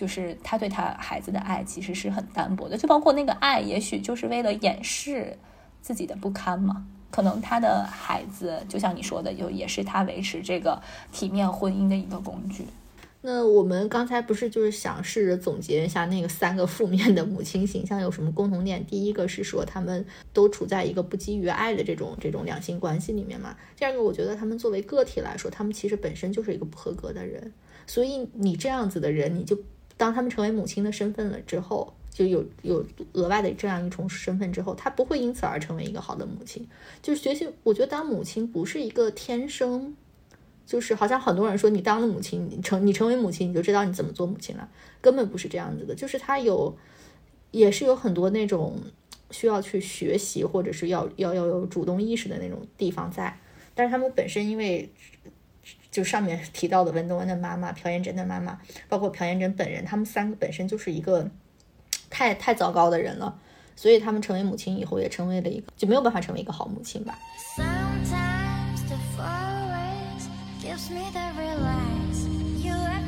[0.00, 5.36] 就是他对他孩子的爱其实是很单薄的，就包括那个爱，也许就是为了掩饰
[5.82, 6.86] 自己的不堪嘛。
[7.10, 10.80] 可能他的孩子就像你说的，就也是他维持这个
[11.12, 12.64] 体面婚姻的一个工具。
[13.20, 18.82] 那我们刚才不是就是想试着总结一下那个三个负面的母亲形象有什么共同点？
[18.86, 23.54] 第一个是说他们都处在一个不基于爱的这种这种两性关系里面嘛。
[23.76, 27.52] 第二个，我觉得他们作为个体来说，他们其实本身就是一个不合格的人。
[27.86, 29.58] 所以你这样子的人，你就
[30.00, 32.82] 当他们成为母亲的身份了之后，就有有
[33.12, 36.66] 额外的这样一重身份之后，他不会因此而成为一个好的母亲。
[37.02, 39.94] 就是学习，我觉得当母亲不是一个天生。
[40.64, 44.68] 就是好像很多人说，你当了母亲，你成你成为母亲，你就知道你怎么做母亲了，
[45.00, 45.94] 根本不是这样子的。
[45.94, 46.74] 就是他有，
[47.50, 48.78] 也是有很多那种
[49.32, 53.36] 需要去学习，或者是要要要有主动意识的那种地方在。
[53.74, 54.88] 但是他们本身因为，
[55.90, 61.28] 就上面提到的文东恩的妈妈、朴妍珍的妈妈，包括朴妍珍本人，他们三个本身就是一个
[62.08, 63.38] 太太糟糕的人了，
[63.74, 67.18] 所以他们成为母亲以后，也成为了一个就没有办法成为一个好母亲吧。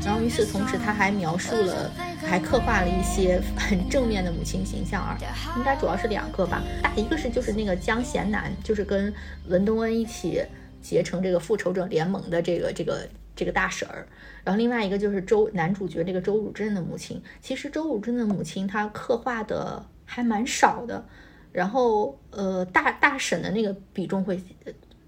[0.05, 1.89] 然后与此同时，他还描述了，
[2.21, 5.17] 还刻画了一些很正面的母亲形象啊，
[5.57, 6.61] 应该主要是两个吧。
[6.83, 9.15] 大一个是就是那个江贤南，就是跟
[9.47, 10.45] 文东恩一起
[10.83, 14.07] 结成这个复仇者联盟的这个这个这个大婶儿。
[14.45, 17.23] 然后另外一个就是周男主角这个周汝珍的母亲。
[17.41, 21.03] 其实周汝珍的母亲她刻画的还蛮少的，
[21.53, 24.39] 然后呃大大婶的那个比重会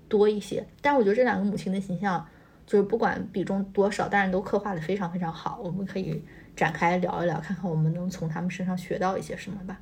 [0.09, 0.67] 多一些。
[0.81, 2.27] 但我觉得这两个母亲的形象。
[2.67, 5.61] 就是不管比重多少，但是都刻画的非常非常好。
[5.63, 6.25] 我们可以
[6.57, 9.79] 展开聊一聊，看看我们能从他们身上学到一些什么吧。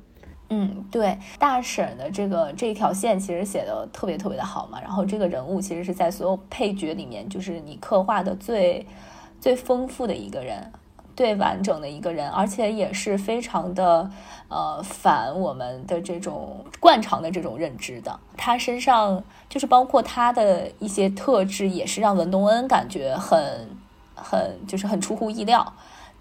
[0.55, 4.79] 嗯，对，大婶的这个这条线其实写的特别特别的好嘛。
[4.79, 8.85] 然后这个人物其实是在所有配角里面，就是你刻画的最
[9.41, 10.71] 最丰富的一个人。
[11.15, 14.09] 最完整的一个人，而且也是非常的，
[14.47, 18.19] 呃，反我们的这种惯常的这种认知的。
[18.35, 23.69] 他身上就是包括他的一些特质，也是让文东恩感觉很
[24.15, 25.73] 很就是很出乎意料。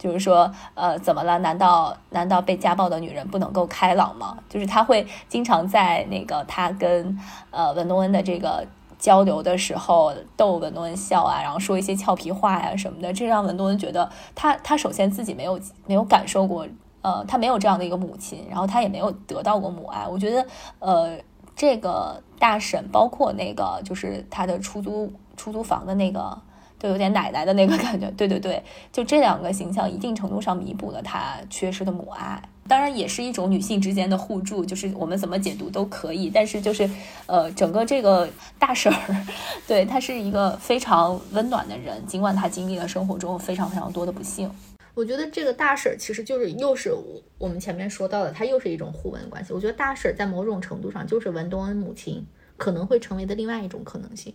[0.02, 1.38] 就是说，呃，怎么了？
[1.38, 4.36] 难道难道被家暴的女人不能够开朗吗？
[4.48, 7.18] 就是他会经常在那个他跟
[7.50, 8.66] 呃文东恩的这个。
[8.98, 16.64] 交流的时候逗文东恩笑啊，然后说一些俏皮话呀什么的，这让文东恩觉得他他首先自己没有没有感受过，
[17.00, 20.06] 呃，他没有这样的一个母亲，然后他也没有得到过母爱。
[20.06, 20.46] 我觉得，
[20.78, 21.18] 呃，
[21.56, 26.38] 这个大婶，包括那个就是他的出租出租房的那个，
[26.82, 28.10] 都有点奶奶的那个感觉。
[28.16, 28.60] 对对对，
[28.90, 32.42] 就这两个形象，一定程度上弥补了她缺失的母爱。
[32.66, 36.28] 当然也是一种女性之间的互助，就是我们怎么解读都可以。
[36.28, 36.88] 但是就是，
[37.26, 38.28] 呃，整个这个
[38.58, 39.26] 大婶儿，
[39.68, 44.50] 对她是一个非常温暖的人，尽管她经历了生活中非常非常多的不幸。
[44.94, 46.92] 我觉得这个大婶儿其实就是又是
[47.38, 49.52] 我们前面说到的，她又是一种互文关系。
[49.52, 52.24] 我觉得大婶儿在某种程度上就是文东恩母亲
[52.56, 54.34] 可能会成为的另外一种可能性，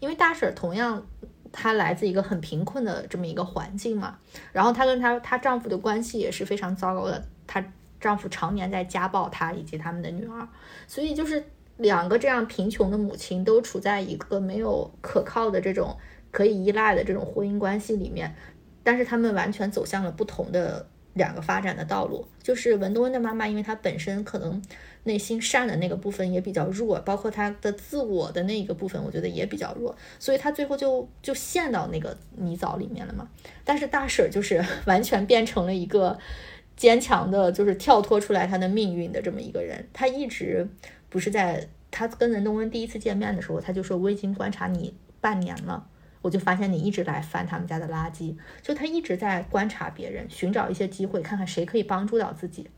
[0.00, 1.06] 因为大婶儿同样
[1.52, 4.18] 她来自一个很贫困的这么一个环境嘛，
[4.52, 7.24] 然后她跟她她丈夫的关系也是非常糟糕的。
[7.46, 7.64] 她
[8.00, 10.48] 丈夫常年在家暴她以及他们的女儿，
[10.86, 11.42] 所以就是
[11.78, 15.96] 两个这样贫穷的母亲都处在一个没有可靠的这种
[16.30, 18.34] 可以依赖的这种婚姻关系里面，
[18.84, 20.88] 但是他们完全走向了不同的
[21.18, 22.26] 两个发展的道路。
[22.42, 24.62] 就是文东恩的妈妈，因为她本身可能
[25.02, 33.28] 内心善的那个部分也比较弱，包括她的自我的那一个部分，我觉得也比较弱，所以她最后就就陷到那个泥沼里面了嘛。
[33.62, 36.18] 但是大婶就是 完全变成了一个。
[36.78, 39.84] 坚强的，就是跳脱出来她的命运的这么一个人。
[39.92, 40.64] 她一直
[41.08, 45.84] 不是在她跟文东恩第一次见面的时候，她就说：“我已经观察你半年了，
[46.22, 52.68] 我就发现你一直来翻他们家的垃圾。”就他一直在观察别人，寻找一些机会，看看谁可以帮助到自己。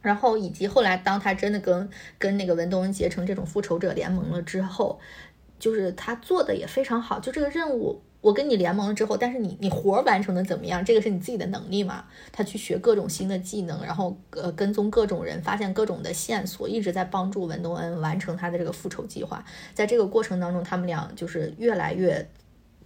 [0.00, 1.88] 然后以及后来，当他真的跟
[2.18, 5.00] 跟那个文东恩结成这种复仇者联盟了之后，
[5.58, 7.18] 就是他做的也非常好。
[7.18, 8.02] 就这个任务。
[8.20, 10.84] 我跟你联盟了之后，但是你你活完成的怎么样？
[10.84, 12.04] 这个是你自己的能力嘛？
[12.32, 19.44] 他去学各种新的技能，然后呃跟踪各种人，发现各种的线索，一直在帮助文东恩完成他的这个复仇计划。
[19.72, 22.28] 在这个过程当中，他们俩就是越来越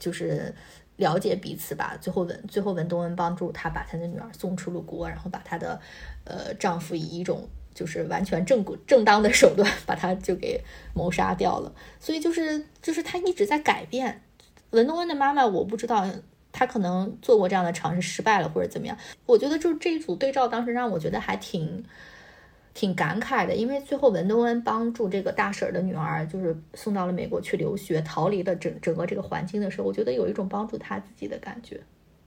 [0.03, 0.53] 就是
[0.97, 1.97] 了解彼此吧。
[2.01, 5.81] 最后文最后文东恩帮助他把他的女儿送出了国，然后把他的
[6.25, 10.61] 呃丈夫以一种就是完全正正当的手段把他就给
[10.93, 11.73] 谋杀掉了。
[12.01, 14.21] 所以就是就是他一直在改变。
[14.71, 16.05] 文东恩的妈妈，我不知道
[16.51, 18.97] 她可能做过这样的尝试失败了或者怎么样。
[19.27, 21.85] 我觉得就是这一组对照，当时让我觉得还挺
[22.75, 31.81] 挺感慨的，因为最后文东恩帮助这个大婶的女儿，就是送到了美国去留学，逃离了整整个这个环境的时候，我觉得有一种帮助他自己的感觉。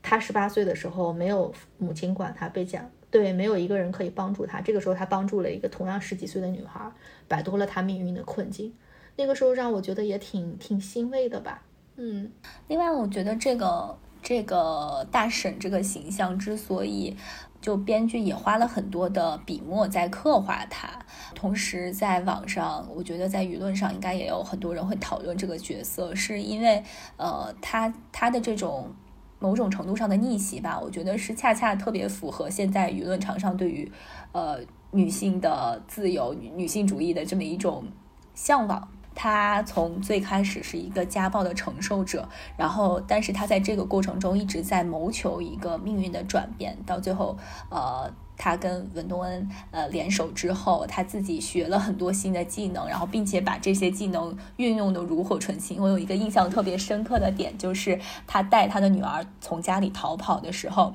[0.04, 4.62] 他十八岁的时候没有母亲管他，被讲对，没有一个人可以帮助他。
[4.62, 6.92] 这个时候他帮助了一个同样十几岁的女孩，
[7.28, 8.72] 摆脱了他命运的困境。
[9.16, 11.64] 那个时候让我觉得也挺挺欣慰的吧。
[11.96, 12.32] 嗯，
[12.68, 17.18] 另外我觉得这个这个大婶这个形象之所以。
[17.66, 20.88] 就编剧也花了很多的笔墨在刻画他，
[21.34, 26.84] 同时在网上，我觉得在舆论上应该也有很多人会讨论这个角色，是因为
[27.18, 28.94] 呃，他他的这种
[29.40, 33.92] 某种程度上的逆袭吧，我觉得是恰恰特别符合现在舆论场上对于
[34.32, 34.60] 呃
[34.92, 37.86] 女性的自由、女性主义的这么一种
[38.36, 38.88] 向往。
[39.16, 47.38] 他从最开始是一个家暴的承受者，然后，但是他在这个过程中一直在谋求一个命运的转变，到最后，
[47.70, 55.82] 呃，他跟文东恩呃联手之后，他自己学了很多新的技能，然后并且把这些技能运用的炉火纯青。
[55.82, 57.98] 我有一个印象特别深刻的点，就是
[58.28, 60.94] 他带他的女儿从家里逃跑的时候。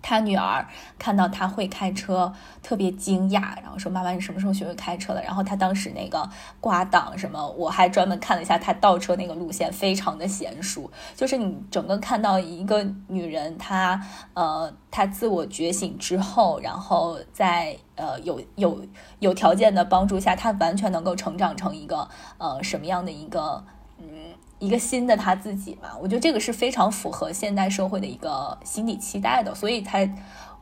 [0.00, 0.66] 他女儿
[0.98, 2.32] 看到他会开车，
[2.62, 6.28] 特别惊讶，然后说：“妈妈，你什么时候学会开车的？”然后他当时那个
[6.60, 10.90] 挂档什么，我还专门看了一下他倒车那个路线，非常的娴熟。
[11.14, 14.00] 就是你整个看到一个女人，她
[14.34, 18.84] 呃，她自我觉醒之后，然后在呃有有
[19.18, 23.64] 有条件的帮助下，她完全能够成长成一个呃什么样的一个。
[24.58, 30.12] 一个新的他自己嘛，我觉得这个是非常符合现代社会的一个心理期待的，所以才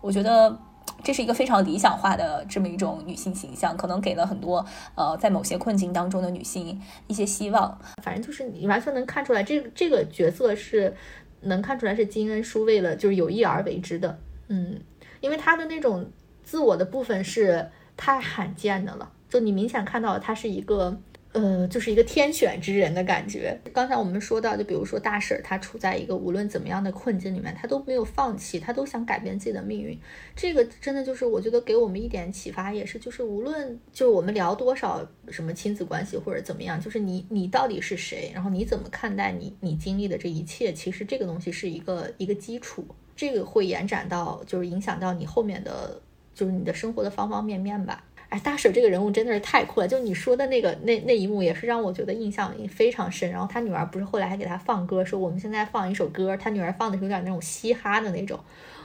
[0.03, 0.59] 我觉得
[1.03, 7.79] 这是一个非常理想化的这么一种女性形象，可能给了很多呃在某些困境当中的女性一些希望。
[8.03, 10.95] 反正就是你完全能看出来，这这个角色是
[11.41, 14.19] 能看出来是金恩淑为了就是有意而为之的，
[14.49, 14.79] 嗯，
[15.21, 16.11] 因为她的那种
[16.43, 21.01] 自我的部分是太罕见的了，就你明显看到她是一个。
[21.37, 23.61] 呃，就是一个天选之人的感觉。
[23.71, 30.01] 刚才我们说到，就比如说大婶，她处在一个无论怎么样的困境里面，她都没有放弃，她都想改变自己的命运。
[30.35, 42.83] 这个真的就是我觉得给我们一点启发，也是就是无论就是我们聊多少什么亲子关系或者怎么样，就是你你到底是谁，然后你怎么看待你你经历的这一切，其实这个东西是一个一个基础，
[43.15, 46.01] 这个会延展到就是影响到你后面的
[46.33, 48.03] 就是你的生活的方方面面吧。
[48.29, 49.87] 哎，大婶这个人物真的是太酷了！
[49.87, 53.31] 就你说的那个那那一幕，也是让我觉得印象非常深。
[53.31, 56.37] 然后他女儿不是后来还给他放歌，说我们现在放一首歌。
[56.37, 58.39] 他女儿放的是有点那种嘻哈的那种，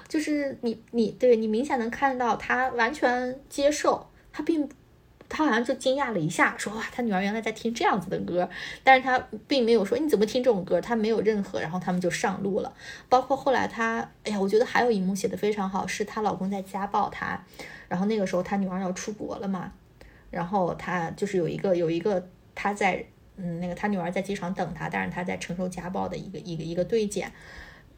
[0.08, 4.70] 就是你你对你明显能看到他完全接受，他并
[5.34, 8.50] 他好像就惊讶了一下，说哇，他女儿原来在听这样子的歌，
[8.84, 9.18] 但是他
[9.48, 11.62] 并没有说你怎么听这种歌，他没有任何。
[11.62, 12.74] 然后他们就上路了，
[13.08, 17.42] 包括后来他，哎呀，我觉得还有一幕写的非常好，是她老公在家暴她。
[17.88, 19.72] 然后那个时候，她女儿要出国了嘛，
[20.30, 23.06] 然后她就是有一个有一个她在
[23.38, 27.32] 嗯那个她女儿在机场等她，但是她在承受家暴的一个一个一个对检。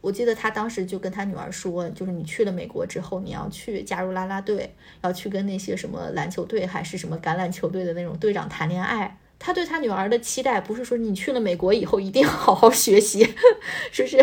[0.04, 9.18] 我记得他当时就跟他女儿说，就是你去了美国之后，你要去加入啦啦队，要去跟那些什么篮球队还是什么橄榄球队的那种队长谈恋爱。
[9.40, 13.26] 他对他女儿的期待不是说你去了美国以后一定要好好学习，
[13.94, 14.22] 是不是？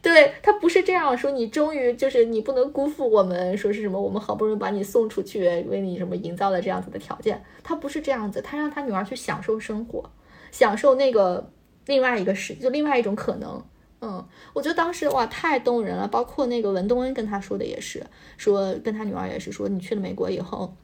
[0.00, 7.42] 对他不是这样说，你终于就是你不能辜负我们，说是什么我们好不容易把你送出去，为你什么营造了这样子的条件。
[7.64, 10.08] 他不是这样子，他让他女儿去享受生活，
[10.52, 11.50] 享受那个
[11.86, 13.64] 另外一个世，就另外一种可能。
[14.00, 20.74] 嗯，我觉得当时哇太动人了，包括那个文东恩跟他说的也是，说跟他女儿也是说，你去了美国以后。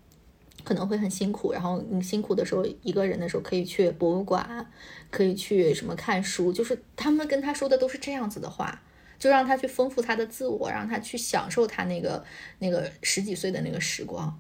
[0.65, 4.71] 可能会很辛苦，然后你辛苦的时候，一个人的时候可以去博物馆，
[5.11, 8.81] 可以去什么看书，就是他们跟他说的都是这样子的话，
[9.19, 12.25] 就让他去丰富他的自我，让他去享受他那个
[12.61, 14.39] 那个十几岁的那个时光，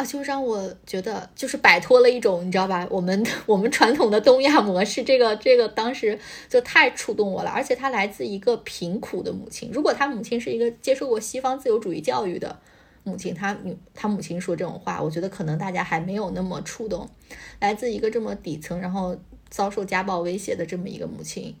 [0.00, 12.58] 啊，就让我觉得就是摆脱了一种你知道吧，我们我们传统的东亚模式，这个这个当时就太触动我了，而且他来自一个贫苦的母亲，如果他母亲是一个接受过西方自由主义教育的。
[13.02, 17.08] 母亲，他女，他母亲说这种话，我觉得可能大家还没有那么触动。
[17.58, 21.54] 来自一个这么底层，然后遭受家暴威胁的这么一个母亲，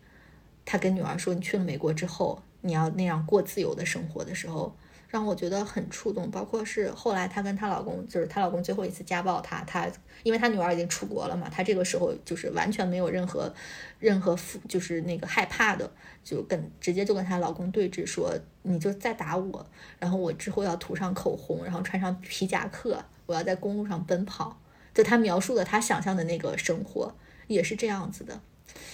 [0.64, 4.74] 她跟女儿说：“你去了美国之后，你要那样过自由的生活的时候。”
[5.10, 9.90] 让我觉得很触动，包括是后来她跟她老公，就是她老公最后一次家暴她，她
[10.22, 13.52] 因为她女儿已经出国了嘛，她这个时候就是完全没有任何
[13.98, 15.90] 任何负，就是那个害怕的，
[16.22, 18.32] 就跟直接就跟她老公对峙说，
[18.62, 19.66] 你就再打我，
[19.98, 24.60] 然后我之后要涂上口红，然后穿上皮夹克，我要在公路上奔跑，
[24.94, 27.12] 就她描述的她想象的那个生活
[27.48, 28.40] 也是这样子的，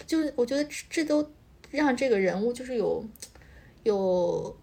[0.07, 1.31] 就是我觉得这都
[1.71, 3.05] 让这个人物就是有
[3.83, 4.57] 有。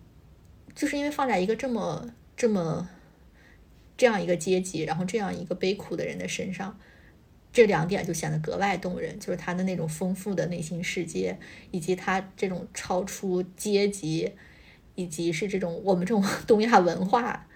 [0.76, 2.90] 就是因为放在一个这么这么
[3.96, 6.78] 这样一个阶级，然后这样一个悲苦的人的身上，
[7.52, 11.38] 这两点就显得格外动人，就是他的那种丰富的内心世界，
[11.72, 14.32] 以及他这种超出阶级，
[14.96, 17.48] 以及是这种我们这种 东亚文化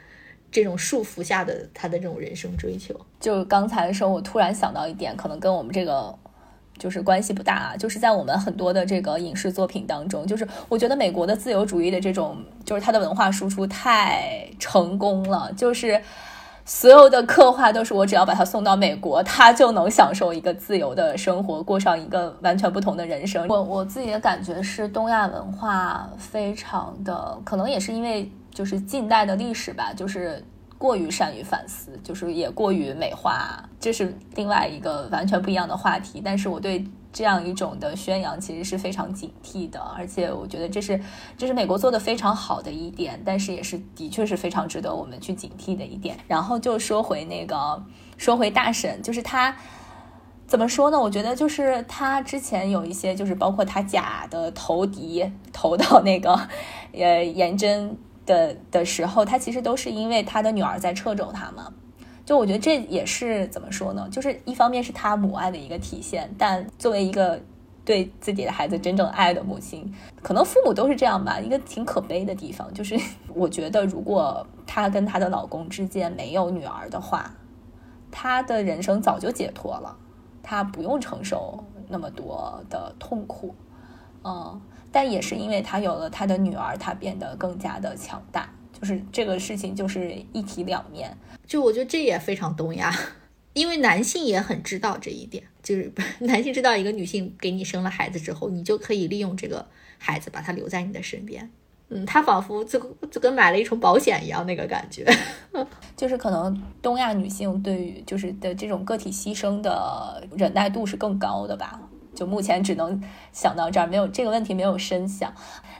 [0.51, 2.99] 这种束缚下的他的这种人生追求。
[3.20, 6.18] 就刚才的时候，我突然想到一点，可能跟我们这个。
[6.78, 16.01] 就是关系不大啊，就是在我们很多的这个影视作品当中，就是我觉得美国的自由主义的这种，就是它的文化输出太成功了，就是
[16.65, 23.47] 所有的刻画都是我只要把他送到美国，他就能享受一个自由的生活，过上一个完全不同的人生。
[23.47, 30.43] 我我自己的感觉是，东亚文化非常的，可能也是因为就是近代的历史吧，就是。
[30.78, 36.21] 过于善于反思，就是也过于美化，这是另外一个完全不一样的话题。
[36.23, 40.99] 但是我对这样一种的宣扬其实是非常警惕的，而且我觉得这是
[41.36, 46.15] 这是美国做的非常好的一点，但是也是的确是非常值得我们去警惕的一点。
[46.28, 47.84] 然后就说回那个，
[48.17, 49.57] 说回大婶，就是他
[50.45, 50.99] 怎么说呢？
[50.99, 56.39] 我觉得就是他之前有一些，就是包括他假的投敌投到那个
[56.93, 57.97] 呃颜真。
[58.28, 61.73] 的的时候，他其实都是因为他的女儿在掣肘他嘛。
[62.23, 64.07] 就我觉得这也是怎么说呢？
[64.11, 67.39] 就是一方面是他母爱的一个体现，但作为一个
[67.86, 69.89] 对自己的孩子真正爱的母亲，
[70.21, 71.39] 可能父母都是这样吧。
[71.39, 72.99] 一个挺可悲的地方，就是
[73.34, 77.34] 我觉得如果她跟她的老公之间没有女儿的话，
[78.11, 79.95] 她的人生早就解脱了，
[80.43, 83.55] 她不用承受那么多的痛苦，
[84.25, 84.61] 嗯。
[84.98, 88.52] 但也是因为他有了他的女儿，他变得更加的强大。
[88.74, 91.16] 就是这个事情就是一体两面。
[91.45, 92.91] 就我觉得这也非常东亚，
[93.54, 95.43] 因为男性也很知道这一点。
[95.62, 99.68] 就是 男性知道一个女性给你生了孩子之后，你就可以利用这个
[100.00, 101.48] 孩子把他留在你的身边。
[101.89, 102.80] 嗯，他仿佛就
[103.12, 105.06] 就跟买了一重保险一样那个感觉。
[105.95, 111.80] 就是可能东亚女性对于就是的这种个体牺牲的忍耐度是更高的吧。
[112.18, 112.99] 就目前只能
[113.32, 115.32] 想到这儿，没有这个问题没有深想。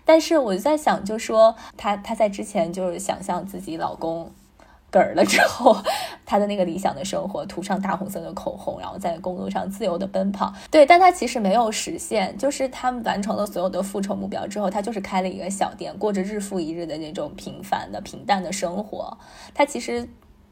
[0.05, 4.31] 但是我就在想，就说她她在之前就是想象自己老公
[4.91, 5.75] 嗝儿了之后，
[6.25, 10.53] 她的那个理想的生活，涂上大红色的口红，然后在公路上自由的奔跑。
[10.69, 12.38] 对，但她其实没有实现。
[12.38, 19.17] 就是他们完成了所有的复仇目标之后，她就是开了一个小店，过着日复一日的那种平凡的平淡的生活。
[19.55, 20.07] 她其实。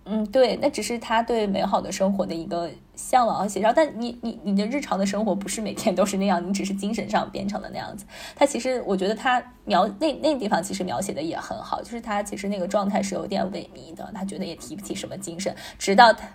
[0.07, 3.73] 嗯，对，那只是他对美好的生活的一个向往和写照。
[3.75, 8.05] 但你你你的日常的生活不是每天都是那样，你只是精神上变成了那样子。
[8.35, 15.55] 他其实，我觉得他描那那地方其实描写的也很好，就是他其实那个状态是有点萎靡的，他觉得也提不起什么精神。
[15.79, 16.27] 直到他，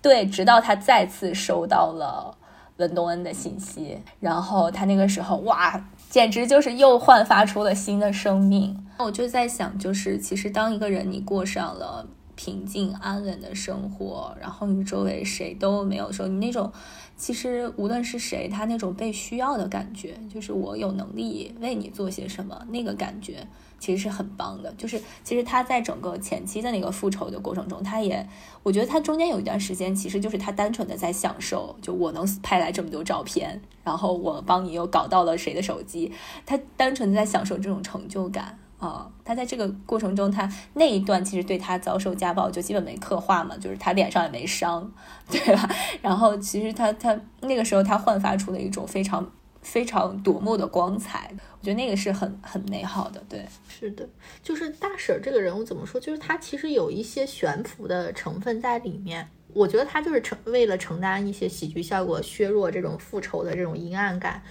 [0.00, 2.34] 对，直到他再次收到了
[2.78, 8.86] 文东恩的信息，然后他那个时候哇，简直就是又焕发出了新的生命。
[8.96, 12.06] 我就在想，就是其实当一个人你过上了。
[12.42, 16.72] 平静安稳的生活，然后你周围谁都没有，说你那种，
[17.14, 23.46] 其实无论是谁，他那种被需要的感觉，就是我有能力为你做些什么，那个感觉
[23.78, 24.72] 其实是很棒的。
[24.78, 28.26] 就是其实他在整个前期的那个复仇的过程中，他也，
[28.62, 36.10] 我觉得他中间有一段时间，其实就是他单纯的在享受，就我能拍来这么多照片，然后我帮你又搞到了谁的手机，
[36.46, 38.58] 他单纯的在享受这种成就感。
[38.80, 44.90] 啊，他在这个过程中，他那一段其实对他遭受家暴就基本没刻画嘛，就是他脸上也没伤，
[45.30, 45.70] 对吧？
[46.00, 53.22] 然后其实他他那个时候他焕发出了一种非常非常夺目的光彩，我觉得那个是很很美好的。
[53.28, 54.08] 对，是的，
[54.42, 56.00] 就是大婶儿这个人物怎么说？
[56.00, 64.42] 就是他其实有一些悬浮的成分在里面，我觉得他就是承为了承担一些喜剧效果，削弱这种复仇的这种阴暗感。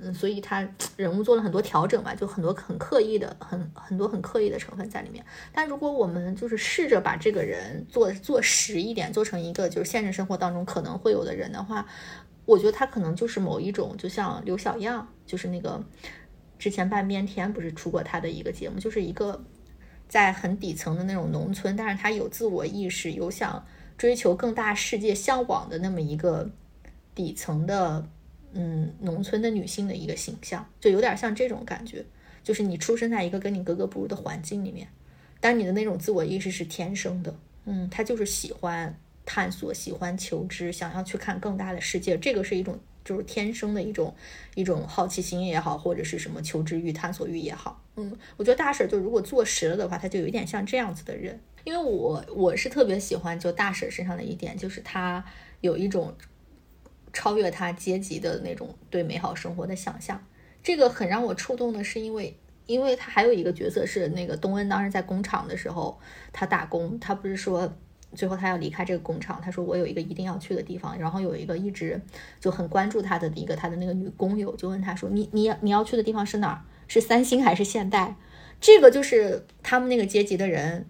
[0.00, 0.64] 嗯，所以他
[0.96, 5.24] 人物做了很多调整嘛，就很多很刻意的，很很多很刻意的成分在里面。
[5.52, 11.84] 但如果我们就是试着把这个人做做实一点，做成一个就是现实生活当中可能会有的人的话，
[12.44, 15.84] 我觉得他可能就是某一种，就像刘小样，就是那个
[16.60, 19.44] 之前半边天不是出过他的一个节目，就是一个
[20.08, 26.48] 在很底层的那种农村，但是他有自我意识，有想追求更大世界向往的那么一个
[27.16, 28.08] 底层的。
[28.52, 32.04] 嗯，农村的女性的一个形象，就有点像这种感觉，
[32.42, 34.88] 就是你出生在一个跟你格格不入的环境里面，
[35.38, 37.34] 但你的那种自我意识是天生的。
[37.66, 44.14] 嗯，他就是喜欢探索，喜欢求知，想要去看更大的世界，这个是一种就是天生的一种
[44.54, 47.84] 一种好奇心也好，或者是什么求知欲、探索欲也好。
[47.96, 51.38] 嗯，我觉得大婶就如果做实了的话，他就有点像这样子的人。
[51.64, 55.22] 因为我我是特别喜欢就大婶身上的一点，就是他
[55.60, 56.16] 有一种。
[57.18, 60.24] 超越他阶级的那种对美好生活的想象，
[60.62, 65.98] 这个很让我触动的是，因为，因为他还有一个角色是那个东恩，当时在工厂的时候，
[66.32, 67.74] 他打工，他不是说
[68.14, 72.00] 最后他要离开这个工厂，他说我有一个一定要去的地方，然后有一个一直
[72.38, 76.62] 就很关注他的一个他的那个女工友就问他说，你你你要去的地方是哪儿？
[76.86, 78.14] 是三星还是现代？
[78.60, 80.86] 这个就是他们那个阶级的人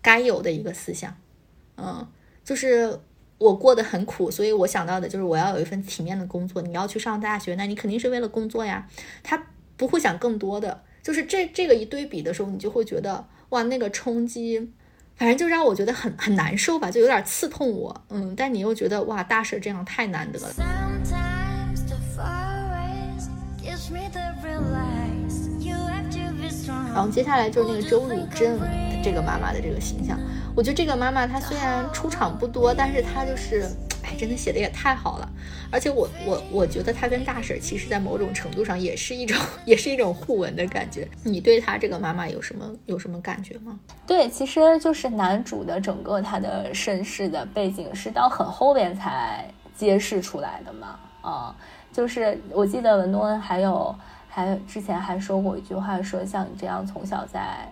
[0.00, 1.14] 该有的一个思想，
[1.76, 2.08] 嗯，
[2.42, 3.00] 就是
[3.38, 6.60] 我过得很苦，所以我想到的就是我要有一份体面的工作。
[6.60, 8.86] 你要去上大学，那你肯定是为了工作呀。
[9.22, 9.42] 他
[9.76, 14.72] 不会想更多的，就是这这个一对比的时候，你就会觉得哇，那个冲击。
[15.16, 20.48] 反正就让我觉得很很难受吧，就有点刺痛我，嗯，但你又觉得哇，大婶这样太难得了。
[26.94, 28.58] 然后接下来就是那个周汝镇
[29.02, 30.18] 这个妈妈的这个形象，
[30.58, 33.64] 我觉得这个妈妈她虽然出场不多，但是她就是。
[34.00, 35.28] 哎真的写的也太好了，
[35.70, 39.36] 而且我我我觉得她跟大婶其实，在某种程度上也是一种
[39.66, 41.06] 也是一种互文的感觉。
[41.24, 43.78] 你对她这个妈妈有什么有什么感觉吗？
[44.06, 49.44] 对，其实就是男主的整个他的身世的背景是到很后边才
[49.76, 50.98] 揭示出来的嘛。
[51.20, 51.54] 啊，
[51.92, 53.94] 就是我记得文东恩还有
[54.26, 57.70] 还之前还说过一句话，说像你这样从小在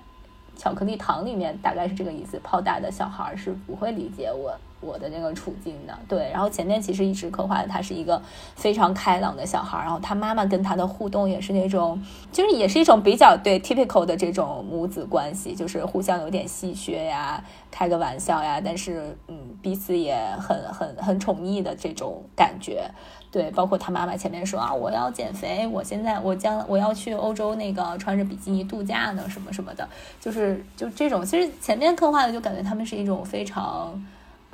[0.56, 4.58] 巧克力糖里面，大概是这个意思，泡大的小孩是不会理解我。
[4.80, 8.20] 我的那个处境的，对，然后前面其实一直刻画的他是一个
[8.54, 12.00] 非常开朗的小孩，然后他妈妈跟他的互动也是那种，
[12.30, 22.88] 就是也是一种比较对 typical 的这种母子关系，就是互相有点戏谑呀，开个玩笑呀，但是嗯，彼此也很很很宠溺的这种感觉，
[23.30, 29.88] 对，包括他妈妈前面说啊，我要减肥，我现在我将我要去欧洲那个穿着比基尼度假呢，什么什么的，
[30.20, 34.04] 就是就这种，其实前面刻画的就感觉他们是一种非常。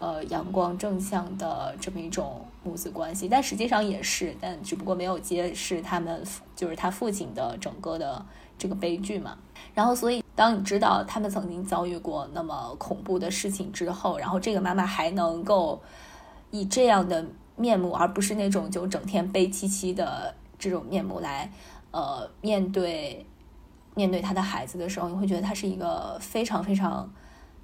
[0.03, 6.21] 呃，阳光正向的这么一种母子关系，但实际上也是，但只不过没有揭示他们
[6.57, 8.27] 就是他父亲的整个的
[8.59, 9.39] 这个悲剧嘛。
[9.73, 15.81] 然后，所以当你知道他们曾经遭遇过那么恐怖的事情之后，然后这个妈妈还能够
[16.51, 17.25] 以这样的
[17.55, 21.49] 面目，而不是那种就整天悲戚戚的这种面目来
[21.93, 23.25] 呃面对
[23.95, 27.09] 面对他的孩子的时候，你会觉得她是一个非常非常。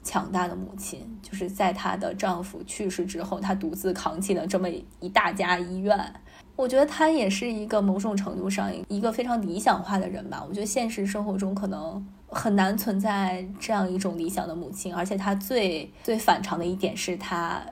[0.03, 4.69] 强大的母亲，就是在她的丈夫去世之后，她独自扛起了这么
[5.01, 6.15] 一大家医院。
[6.57, 10.45] 我觉得她也是一个某种程度上一个非常理想化的人吧。
[10.49, 17.63] 我觉得现实生活中可能很难存在这样一种理想的母亲，而且她最最反常的一点是，她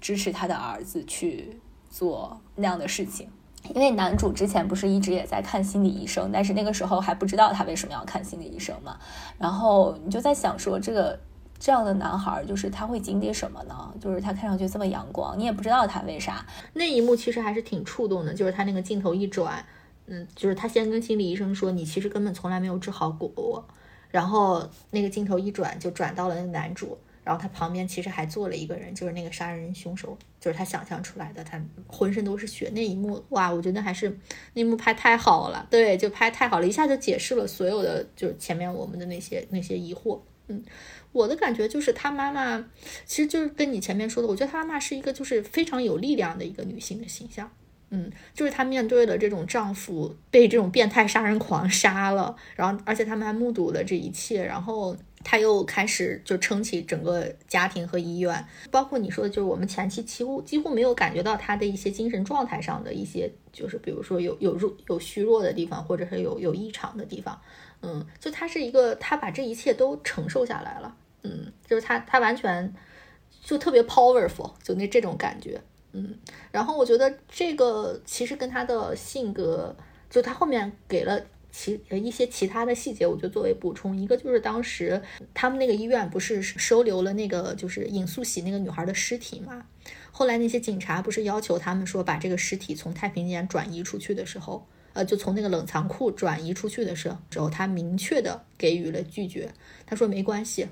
[0.00, 1.58] 支持她的儿子去
[1.88, 3.28] 做那样的事情。
[3.74, 8.96] 因为男主之前不是一直也在看心理医生，但是那个时候还不知道他为什么要看心理医生嘛。
[9.38, 11.18] 然后你就在想说这个。
[11.60, 13.94] 这样的男孩，就是他会经历什么呢？
[14.00, 16.44] 就是他看上去这么阳光，你也不知道他为啥。
[16.72, 19.62] 那一幕其实还是挺触动的，就是他那个镜头一转，
[20.06, 23.62] 嗯，就是他先跟心理医生说：“你其实根本从来没有治好过我。”
[24.10, 32.70] 然后那个镜头一转，就转到了那个男主，然后他旁边其实还坐了一个人，就是那个杀人凶手，就是他想象出来的，他浑身都是血。
[32.74, 34.18] 那一幕，哇，我觉得还是
[34.54, 40.64] 那幕拍太好了，对，就拍太好了，一下就解释了所有的，就是前面我们的那些那些疑惑，嗯。
[41.12, 42.64] 我的感觉就是她妈妈，
[43.04, 47.50] 其实就是跟你前面说的，我觉得她妈妈是一个就是非常有力量的一个女性的形象，
[47.90, 67.40] 嗯，就是她面对了这种丈夫被这种变态杀人狂杀了，然后而且他们还目睹了这一切，然后她又开始就撑起整个家庭和医院，包括你说的，就是我们前期几乎几乎没有感觉到她的一些精神状态上的一些，就是比如说有有弱有虚弱的地方，或者是有有异常的地方。
[67.82, 70.94] 嗯，就他是一个，他把这一切都承受下来了。
[71.22, 72.74] 嗯，就是他，他完全
[73.42, 75.60] 就特别 powerful，就那这种感觉。
[75.92, 76.14] 嗯，
[76.50, 79.74] 然后我觉得这个其实跟他的性格，
[80.08, 81.20] 就他后面给了
[81.50, 83.96] 其呃一些其他的细节，我就作为补充。
[83.96, 85.00] 一个就是当时
[85.34, 89.64] 他们那个医院不是收留了那个就是尹素喜那个女孩的尸体嘛？
[90.12, 94.66] 后来那些警察不是要求他们说把这个尸体从太平间转移出去的时候。
[94.92, 99.52] 呃，就从那个冷藏库转移出去的时候，他明确的给予了拒绝。
[99.86, 100.66] 他说没关系，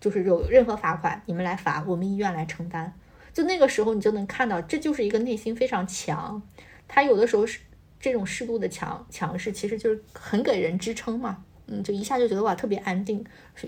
[0.00, 2.92] 就是有任何罚款，你们来罚，我们医院来承担。
[3.32, 6.42] 就那个时候，你就能看到，这就是一个内心非常强。
[6.86, 7.60] 他有的时候是
[7.98, 11.44] 这种适度的强强势，其实就是很给人支撑嘛。
[11.66, 13.24] 嗯，就一下就觉得哇，特别安定，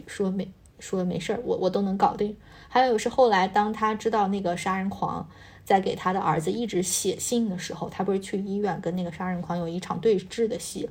[0.07, 2.37] 说没说没事儿，我我都能搞定。
[2.69, 5.27] 还有是后来，当他知道那个杀人狂。
[5.65, 10.89] 在给他的儿子一直写信的时候，他不是去医院跟那个杀人狂有一场对峙的戏，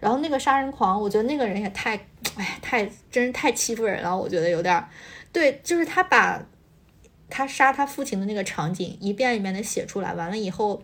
[0.00, 1.96] 然后那个杀人狂，我觉得那个人也太，
[2.36, 4.84] 哎，太真是太欺负人了，我觉得有点，
[5.32, 6.46] 对，就是他把
[7.28, 10.82] 他杀他父亲的那个场景一遍一遍的写出来，完了以后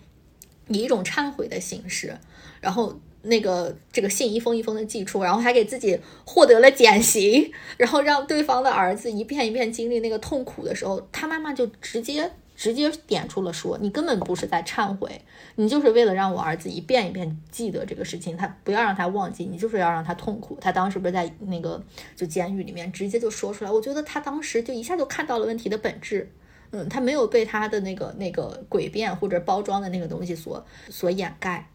[0.68, 2.18] 以一种忏悔的形式，
[2.60, 15.22] 然后那个这个信一封一封的寄出，然后还给自己获得了减刑，然后让对方的儿子一遍一遍经历那个痛苦的时候，他妈妈就直接直接点出了说，你根本不是在忏悔，
[15.54, 20.58] 你就是为了让我儿子一遍一遍记得这个事情，他不要让他忘记，你就是要让他痛苦。
[20.60, 21.82] 他当时不是在那个
[22.14, 26.30] 就监狱里面直接就说出来，我觉得他当时就一下就看到了问题的本质，
[26.72, 31.66] 嗯，他没有被他的那个那个诡辩或者包装的那个东西所所掩盖。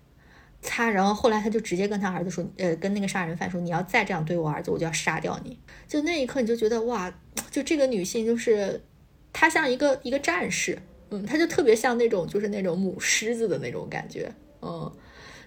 [0.62, 5.58] 他，然后后来他就直接跟他儿子说，呃，跟那个杀人犯说，你要再这样对我儿子，我就要杀掉你。
[5.88, 7.12] 就那一刻，你就觉得哇，
[7.50, 8.84] 就这个女性，就是
[9.38, 14.32] 他像一个一个战士，嗯，他就特别像那种就是那种母狮子的那种感觉，
[14.62, 14.90] 嗯，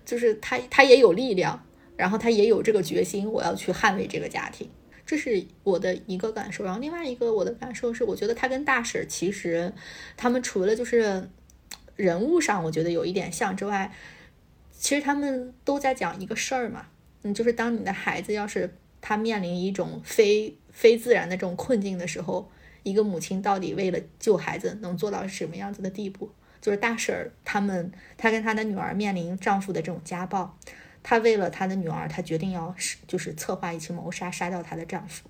[0.04, 1.64] 就是他他也有力量，
[1.96, 4.68] 然后他也有这个决心，我要去捍卫这个家庭，
[5.06, 6.62] 这是我的一个感受。
[6.64, 9.72] 然后另外一个我的感受是，我觉得他跟大婶其实
[10.18, 11.30] 他们除了就是
[11.96, 13.90] 人物上我觉得有一点像之外。
[14.80, 16.86] 其实他们都在讲一个事儿嘛，
[17.22, 22.48] 嗯，就是当你的孩子要是他面临一种非非自然的这种困境的时候，
[22.82, 26.30] 一个母亲到底为了救孩子能做到什么样子的地步？
[26.60, 30.58] 就是大婶儿他们，她跟她的女儿面临丈夫的这种家暴，
[31.02, 32.74] 她为了她的女儿，她决定要
[33.06, 35.28] 就是策划一起谋杀，杀掉她的丈夫。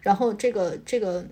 [0.00, 1.26] 然后这个这个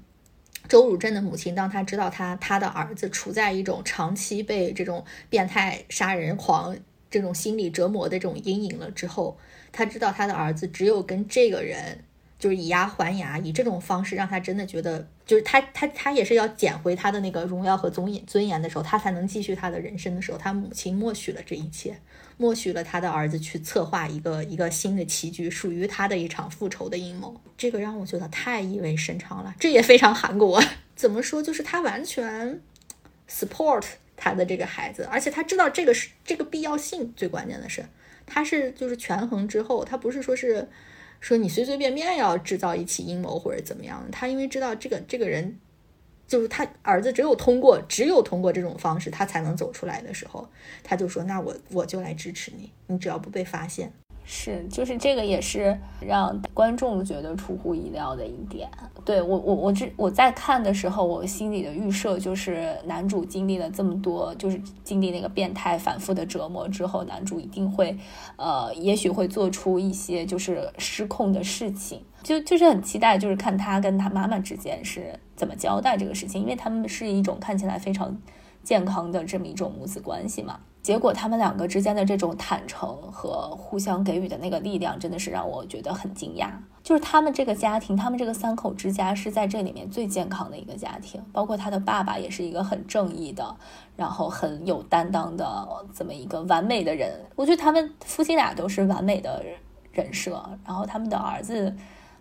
[0.68, 6.76] 周汝镇的母亲，当她知道她她的儿子处在一种长期被这种变态杀人狂。
[7.08, 9.38] 这种心理折磨的这种阴影了之后，
[9.70, 12.02] 她知道她的儿子只有跟这个人
[12.38, 21.98] 就是以牙还牙，以这种方式让他真的觉得，就是他他他也是要捡回他的那个荣耀和尊严尊严的时候，他才能继续他的人生的时候，他母亲默许了这一切，
[22.36, 27.40] 默许了他的儿子去策划一个一个新的棋局，属于他的一场复仇的阴谋。
[27.56, 30.62] 这个让我觉得太意味深长了，这也非常韩国。
[30.94, 31.42] 怎么说？
[31.42, 32.60] 就是他完全
[33.30, 33.84] support。
[34.18, 37.84] 他的这个孩子，而且他知道这个是这个必要性，最关键的是，
[38.24, 40.66] 他是就是权衡之后，他不是说是
[41.20, 45.58] 说你随随便便要制造一起阴谋或者怎么样，他因为知道这个这个人
[46.26, 50.48] 就是他儿子，只有通过只有通过这种方式，他才能走出来的时候，
[50.82, 53.92] 他就说那我我就来支持你，你只要不被发现。
[54.28, 58.68] 是，就是这个也是让观众觉得出乎意料的一点。
[59.04, 67.96] 对我，我我这我在看的时候，我心里的预设就是男主经历了这么多，就是经历那个变态反复的折磨之后，男主一定会，
[68.34, 72.02] 呃，也许会做出一些就是失控的事情。
[72.24, 78.20] 就就是很期待，就是看他跟他妈妈之间是怎么交代这个事情，因为他们是一种看起来非常
[78.66, 80.58] 健康的这么一种母子关系嘛。
[80.82, 86.48] 结果他们两个之间的这种坦诚和互相给予的那个力量，真的是让我觉得很惊讶。
[86.82, 91.22] 就是他们这个家庭，他们这个三口之家是在这里面最健康的一个家庭。
[91.32, 93.56] 包括他的爸爸也是一个很正义的，
[93.96, 97.20] 然后很有担当的这么一个完美的人。
[97.36, 99.44] 我觉得他们夫妻俩都是完美的
[99.92, 100.44] 人设。
[100.64, 101.72] 然后他们的儿子，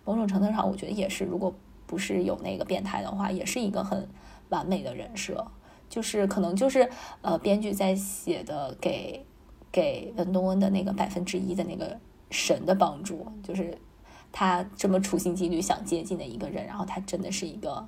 [0.04, 1.52] 某种程度上我觉得也是，如果
[1.88, 4.08] 不是有那个变态的话，也是一个很
[4.50, 5.46] 完美的人设。
[5.96, 6.89] 就是可能就是
[7.22, 9.26] 呃，编剧在写的给
[9.72, 11.98] 给文东恩的那个百分之一的那个
[12.30, 13.78] 神的帮助，就是
[14.34, 17.86] 他这么处心积虑想接近的一个人，然后他真的是一个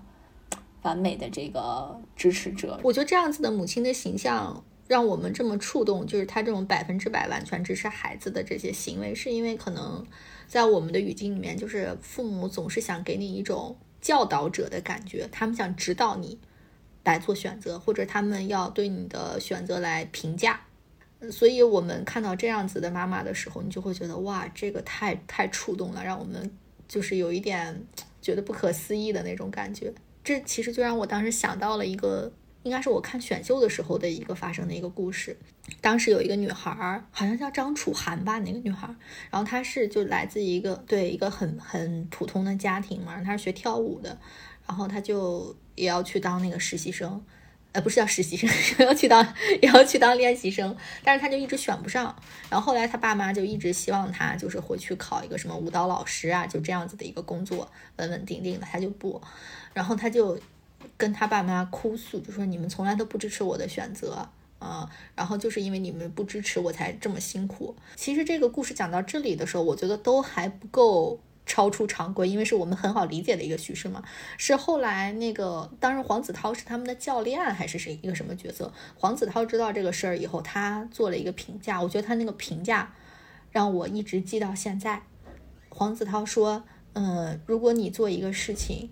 [0.84, 2.80] 完美的这个支持者。
[2.82, 10.05] 我觉得这样子的母亲的形象让我们这么触动，就是他这种百分之百完全支持孩子的这些行为，是因为可能
[10.47, 16.39] 在我们的语境里面，就是父母总是想给你一种教导者的感觉，他们想指导你。
[17.08, 20.60] 来做选择，或者他们要对你的选择来评价，
[21.32, 26.51] 所以我们看到这样子的妈妈的时候，你就会觉得哇，这个太太触动了，让我们
[26.88, 27.82] 就是有一点
[28.22, 29.93] 觉得不可思议的那种感觉。
[30.22, 32.30] 这其实就让我当时想到了一个，
[32.64, 35.38] 应该是我看选秀的时候的一个发生的一个故事。
[35.80, 38.88] 当时有一个女孩，好像叫张楚涵吧，那个女孩，
[39.30, 44.18] 然后她是就来自一个对一个很很普通的家庭嘛，她是学跳舞的，
[44.68, 45.55] 然后他就。
[45.78, 47.24] 也要去当那个实习生，
[47.72, 48.49] 呃，不是叫实习生，
[48.80, 49.24] 也 要去当
[49.61, 52.05] 也要去当练习生，但是他就一直选不上。
[52.49, 59.22] 然后后来他爸妈就一直希望他就是回去考一个什么舞蹈老师啊，就这样子的一个工作，稳稳定定的，他就不。
[59.72, 60.36] 然后他就
[60.97, 67.76] 跟他爸妈哭诉，就说你们从来都不支持我的选择啊，然后就是因为你们不支持我才这么辛苦。
[67.95, 71.20] 其实这个故事讲到这里的时候，我觉得都还不够。
[71.47, 74.03] 超出常规，因为是我们很好理解的一个叙事嘛。
[74.37, 78.71] 是后来那个，当时黄子韬是他们的教练还是谁一个什么角色？
[78.95, 81.81] 黄子韬知道这个事儿以后，他做了一个评价。
[81.81, 82.93] 我觉得他那个评价
[83.49, 85.01] 让我一直记到现在。
[85.69, 88.89] 黄子韬说：“嗯，如果你做一个事情，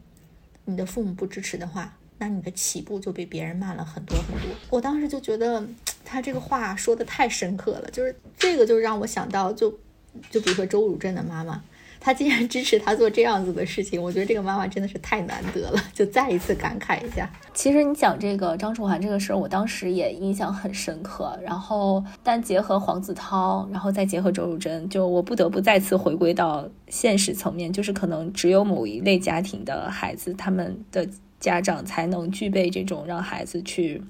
[0.64, 5.68] 你的父母不支持的话，那你的起步就比别人慢了很多很多。”我当时就觉得
[6.06, 9.70] 他这个话说的太深刻了，就是这个就让我想到，就
[10.32, 11.62] 就比如说周汝珍的妈妈。
[12.06, 17.28] 他竟然支持他做这样子的事情，我觉得这个妈妈真的是太难得了，就再一次感慨一下。
[17.56, 21.36] 其实你讲这个张楚涵这个事儿，我当时也印象很深刻。
[21.42, 34.04] 然后，但结合黄子韬，然后再结合周汝珍，就我不得不再次回归到现实层面，就是可能只有某一类家庭的孩子，他们的家长才能具备这种让孩子去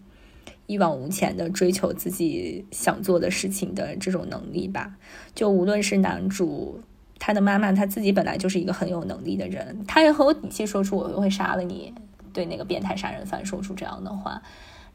[0.65, 4.97] 一往无前的追求自己想做的事情的这种能力吧。
[5.33, 6.81] 就无论是男主。
[7.17, 11.93] 他的妈妈，他自己本来就是一个很有能力的人，他也很有底气说出我会杀了你，
[12.33, 14.41] 对那个变态杀人犯说出这样的话。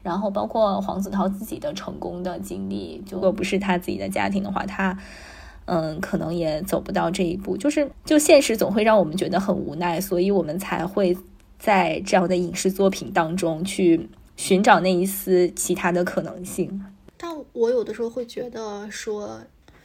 [0.03, 4.97] 然后包括黄子韬自己的成功的经历，如果不是他自己的家庭的话，他
[5.65, 7.57] 嗯可能也走不到这一步。
[7.57, 11.17] 就是就现实总会让我们觉得很无奈，所以我们才会
[11.59, 16.85] 在这样的影视作品当中去寻找那一丝其他的可能性。
[17.17, 19.41] 但我有的时候会觉得说。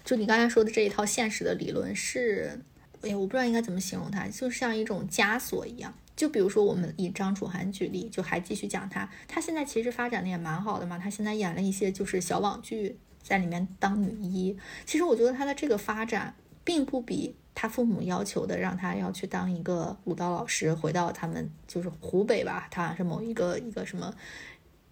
[0.07, 2.61] 就你刚才说的这一套现实的理论是，
[3.03, 5.93] 哎呀，我不知道应该怎么形容它，就像一种枷锁一样。
[6.15, 10.97] 就比如说，我们以张楚涵举例，就还继续讲他，他现在其实发展的也蛮好的嘛。
[10.97, 14.57] 他现在演了一些就是小网剧，在里面当女一。
[14.87, 24.15] 其实我觉得他的这个发展，并不比他父母要求的让他要去当一个舞蹈老师，回到他们就是湖北吧，他是某一个一个什么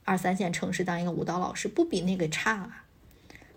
[0.02, 2.83] 二三线城市当一个舞蹈老师，不比那个差。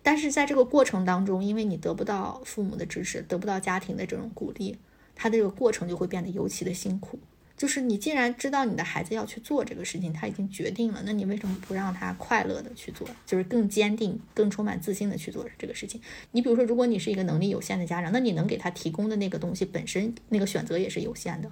[0.08, 4.78] 但是在这个过程当中，因为你得不到父母的支持，得不到家庭的这种鼓励，
[5.14, 7.20] 他的这个过程就会变得尤其的辛苦。
[7.58, 13.06] 就是你既然知道你的孩子要去做这个事情，他已经决定了，那你为什么不让他快乐的去做？
[13.26, 16.00] 就是更坚定、更充满自信的去做这个事情。
[16.32, 21.52] 你比如说，如果你是一个能力有限的家长，那你能给他提供的那个东西本身那个选择也是有限的，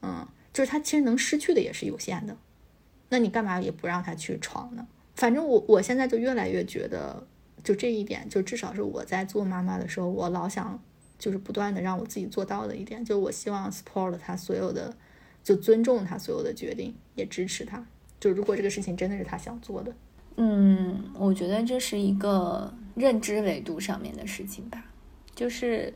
[0.00, 2.34] 嗯，就是他其实能失去的也是有限的。
[3.10, 4.86] 那你干嘛也不让他去闯呢？
[5.14, 7.26] 反正我我现在就越来越觉得。
[7.64, 10.82] 就这一点，就至少是我在做妈妈的时候，我老想
[11.18, 14.92] 就是不断的让我自己做到的一点，就我希望 support 他所有的，
[15.44, 17.86] 就尊重他所有的决定，也支持他。
[18.18, 19.94] 就如果这个事情真的是他想做的，
[20.36, 24.84] 嗯，我觉得这是一个认知维度上面的事情吧。
[25.34, 25.94] 就是，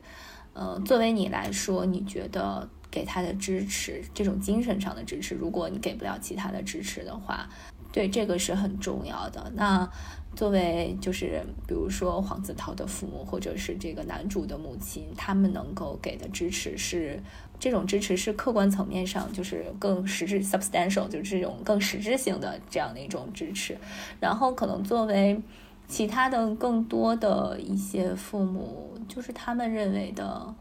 [0.52, 7.48] 呃，作为你来说，你觉得给他的支持，这种精神上的支持，如果你给不了其他的支持的话，
[7.92, 9.52] 对这个是很重要的。
[9.56, 9.90] 那。
[10.36, 17.18] 作为就是比如说黄子韬的父母，或者是这个男主的母亲，他们能够给的支持是
[17.58, 23.78] 这种支持是客观层面上就是更实质 substantial，就是这种更实质性的这样的一种支持。
[24.20, 25.40] 然后可能作为
[25.88, 30.54] 其他的更多的一些父母，就是他们认为的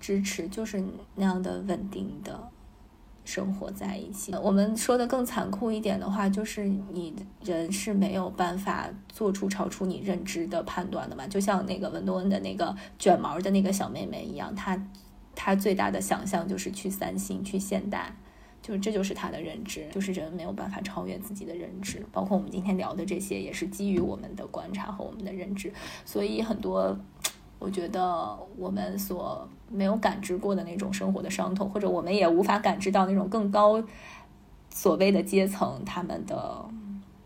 [0.00, 0.82] 支持就是
[1.14, 2.48] 那样的稳定的。
[3.26, 7.12] 生活在一起，我们说的更残酷一点的话，就是你
[7.44, 11.26] 人是没有办法做出超出你认知的判断的嘛。
[11.26, 14.80] 就像那个文东恩的那个卷毛的那个小妹妹一样，她
[15.34, 18.14] 她最大的想象就是去三星、去现代，
[18.62, 22.06] 就是这就是她的认知，就是人没有办法超越自己的认知。
[22.12, 25.72] 包括我们今天聊的这些，也是基于我们的观察和我们的认知，
[26.04, 26.96] 所以很多。
[27.58, 33.82] 我觉得我们所没有感知过的那种生活的伤痛，或者我们也无法感知到那种更高
[34.70, 36.64] 所谓的阶层他们的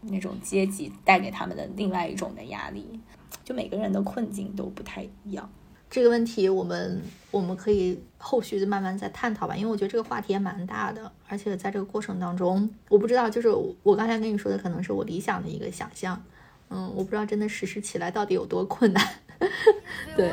[0.03, 3.01] 那种阶级带给他们的另外一种的压力，
[3.45, 5.51] 就每个人的困境都不太一样。
[5.91, 7.03] 这个问题我们
[7.33, 13.49] 我们可以后续慢慢再探讨吧，因为我觉得这个话题也蛮大的，而且在这个过程当中，我不知道就是
[13.83, 16.22] 我刚才跟你说的可能是我理想的一个想象，
[16.68, 19.05] 嗯，我不知道真的实施起来到底有多困难。
[20.16, 20.30] 对。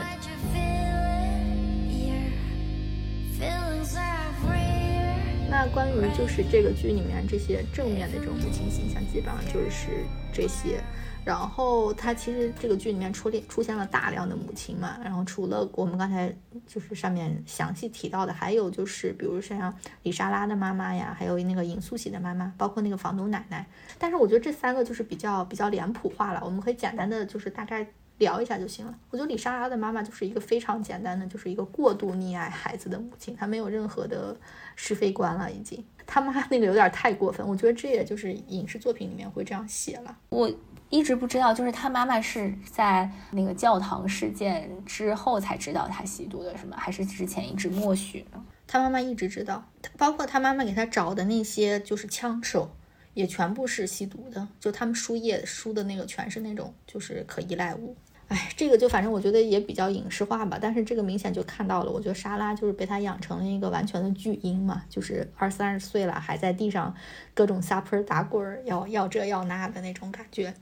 [5.49, 10.83] 那关于就是这个剧里面这些正面的这种母亲形象，基本上就是这些。
[11.25, 14.97] 然后它其实这个剧里面出现出现了大量的母亲嘛。
[15.03, 16.31] 然后除了我们刚才
[16.67, 23.65] 就是上面详细提到的，还有就是比如像李莎拉的妈妈呀，还有那个尹素喜的妈妈，包括那个房东奶奶。
[23.97, 27.87] 但是我觉得这三个就是比较比较脸谱化了，我们可以简单的就是大概。
[28.17, 28.93] 聊一下就行了。
[29.09, 34.35] 我觉得李莎拉的妈妈就是一个非常简单的，就是一个过度溺爱孩子的母亲，她没有任何的
[34.75, 35.83] 是非观了，已经。
[36.05, 40.17] 他妈那个有点太过分，我觉得这也就是影视作品里面会这样写了。
[40.29, 40.49] 我
[40.89, 46.77] 一直不知道，就是他妈妈是在那个教堂事件之后才知道他吸毒的，是吗？
[46.79, 48.41] 还是之前一直默许呢？
[48.65, 52.71] 他妈妈一直知道，包括他妈妈给他找的那些就是枪手。
[53.17, 57.95] 也全部是吸毒的，就他们输液输的那个全是那种就是可依赖物。
[58.27, 60.59] 哎，这个就反正我觉得也比较影视化吧。
[60.61, 66.93] 但是这个明显就看到了，我觉得莎拉就是被他养成了一个完全的巨婴嘛，就是二三十岁了还在地上
[67.33, 70.53] 各种撒泼打滚，要要这要那的那种感觉。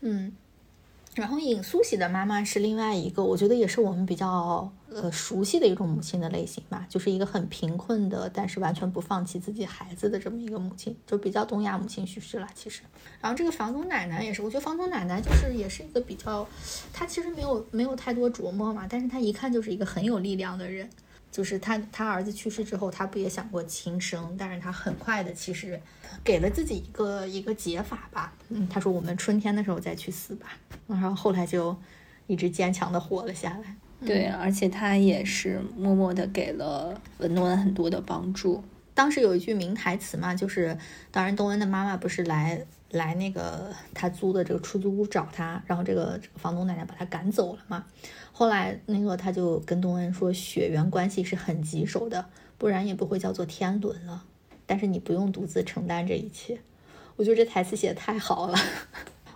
[0.00, 0.32] 嗯。
[1.16, 12.48] 然后尹苏喜的妈妈是另外一个，我觉得也是我们比较呃熟悉的一种母亲的类型吧，就是一个很贫困的，但是完全不放弃自己孩子的这么一个母亲，就比较东亚母亲叙事了。
[12.54, 12.82] 其实，
[13.20, 16.46] 然后这个房东奶奶也是，我觉得房东奶奶就是也是一个比较，
[16.92, 20.88] 她其实没有没有太多琢磨嘛，但是她一看就是一个很有力量的人。
[21.32, 24.34] 就是他，他儿子去世之后，他不也想过轻生？
[24.36, 25.80] 但是他很快的，其实
[26.24, 28.32] 给了自己一个一个解法吧。
[28.48, 30.48] 嗯，他说我们春天的时候再去死吧。
[30.88, 31.76] 然后后来就
[32.26, 33.76] 一直坚强的活了下来。
[34.04, 38.62] 对，而且他也是默默的给了文东恩很多的帮助。
[38.94, 40.76] 当时有一句名台词嘛，就是
[41.10, 47.84] 当然东恩的妈妈不是来来那个他租的这个出租屋找他，然后这个房东奶奶把他赶走了嘛。
[48.32, 52.26] 后来，那个他就跟东恩说，血缘关系是很棘手的，
[52.58, 54.24] 不然也不会叫做天伦了。
[54.66, 56.58] 但是你不用独自承担这一切。
[57.16, 58.58] 我觉得这台词写的太好了。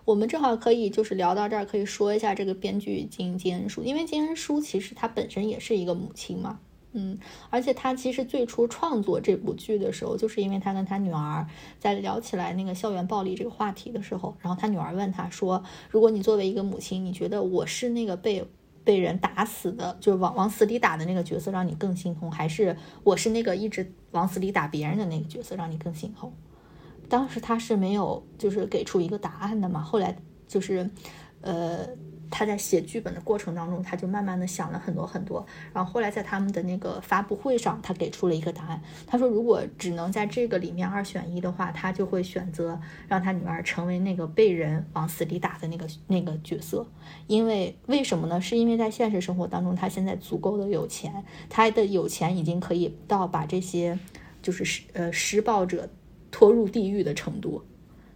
[0.04, 6.60] 我们正好可以就是聊到这儿，可以说一下这个编剧金金恩淑，因为金恩淑其实她本身也是一个母亲嘛，
[6.92, 7.18] 嗯，
[7.50, 11.46] 而且她其实最初创作这部剧的时候，就是因为她跟她女儿
[11.78, 18.44] 在聊起来那个校园暴力这个话题的时候，然后她女儿问她说：“如果你作为一个母亲，你觉得我是那个被……”
[18.84, 26.30] 被人打死的，就是往往死里打的那个角色，让你更心痛，还是我是那个一直往死里打别人的那个角色，让你更心痛？
[27.08, 30.16] 当时他是没有就是给出一个答案的嘛，后来
[30.48, 30.88] 就是，
[31.40, 31.88] 呃。
[32.30, 38.82] 他在写剧本的过程当中，他就慢慢的想了很多很多，然后后来在他们的那个发布会上，他给出了一个答案。
[39.06, 46.84] 他说，如果只能在这个里面二选一的话，他就会选择让他女儿成为那个被人往死里打的那个那个角色。
[47.28, 48.40] 因为为什么呢？
[48.40, 53.96] 是因为在现实生活当中，他现在足够的有钱，他的有钱已经可以到把这些
[54.42, 55.88] 就是施呃施暴者
[56.34, 57.62] 拖入地狱的程度，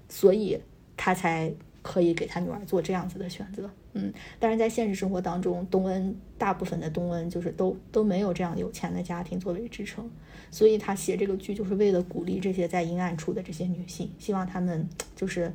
[0.09, 0.61] 所以
[0.97, 3.71] 他才可以给他女儿做这样子的选择。
[3.93, 10.11] 嗯，但是在现实生活当中，东恩大部分的东恩就是都都没有这样有钱的家庭作为支撑，
[10.51, 14.85] 所以他写这个剧就是为了鼓励这些在阴暗处的这些女性，希望她们
[15.15, 15.53] 就是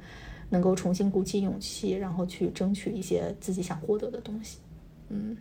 [0.49, 4.59] 能够重新鼓起勇气，然后去争取一些自己想获得的东西。
[5.09, 5.35] 嗯，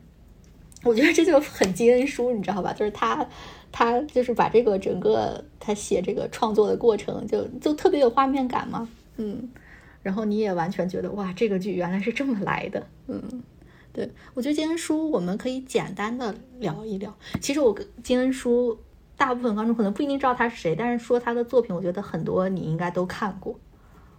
[0.85, 2.73] 我觉得这就很金恩书，你知道吧？
[2.73, 3.27] 就是他
[3.71, 8.89] 他就是把这个整个他写这个创作的过程就就特别有画面感嘛。
[9.17, 9.51] 嗯。
[10.03, 13.41] 然后你也完全觉得哇，这个剧原来是这么来的，嗯，
[13.93, 17.17] 对我觉得金恩淑我们可以简单的聊一聊。
[17.41, 18.77] 其实我跟金恩淑
[19.17, 23.57] 大部分观众可能不一定知道他是谁，但是说他的作品，我觉得很多你应该都看过。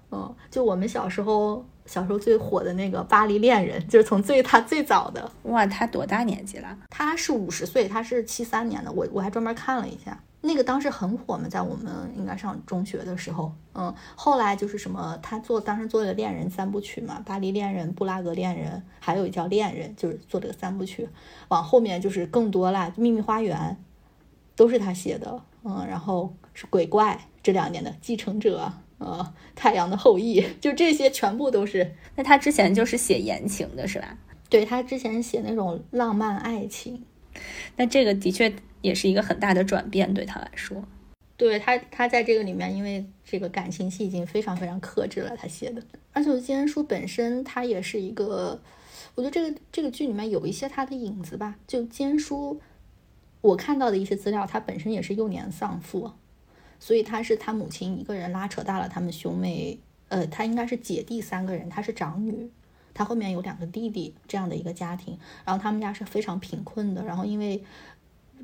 [0.10, 5.31] 嗯，就我们小时候小时候最火的那个《巴黎恋人》，就是从最他最早的。
[5.43, 6.77] 哇，他多大年纪了？
[6.89, 8.91] 他是五十岁，他是七三年的。
[8.91, 10.22] 我我还专门看了一下。
[10.45, 21.07] 那个当时很火嘛，在我们应该上中学的时候，嗯，后来就是什么，他做当时做了恋人三部曲嘛，《巴黎恋人》、《布拉格恋人》，还有一叫《恋人》，就是做这个三部曲。
[21.47, 23.77] 往后面就是更多啦，《秘密花园》
[24.57, 28.65] 都是他写的，嗯，然后是鬼怪这两年的《继承者》
[29.03, 31.95] 呃，《太阳的后裔》， 就这些全部都是。
[32.15, 34.17] 那他之前就是写言情的是吧？
[34.49, 37.03] 对他之前写那种浪漫爱情。
[37.75, 40.84] 那这个的确也是一个很大的转变，对他来说。
[41.35, 45.81] 对他，他在这个里面，因为这个感情戏已经非常非常克制了，他写的。
[46.13, 48.61] 而且金恩淑本身，他也是一个，
[49.15, 51.55] 我觉得这个这个剧里面有一些他的影子吧。
[51.65, 52.61] 就金恩淑，
[53.41, 56.11] 我看到的一些资料，他本身也是幼年丧父，
[56.84, 59.80] 所以他是他母亲一个人拉扯大了他们兄妹，
[60.10, 62.51] 呃，他应该是姐弟三个人，他是长女。
[62.93, 67.64] 他后面有两个弟弟，这样的一个家庭，然后他们家是非常贫困的，然后因为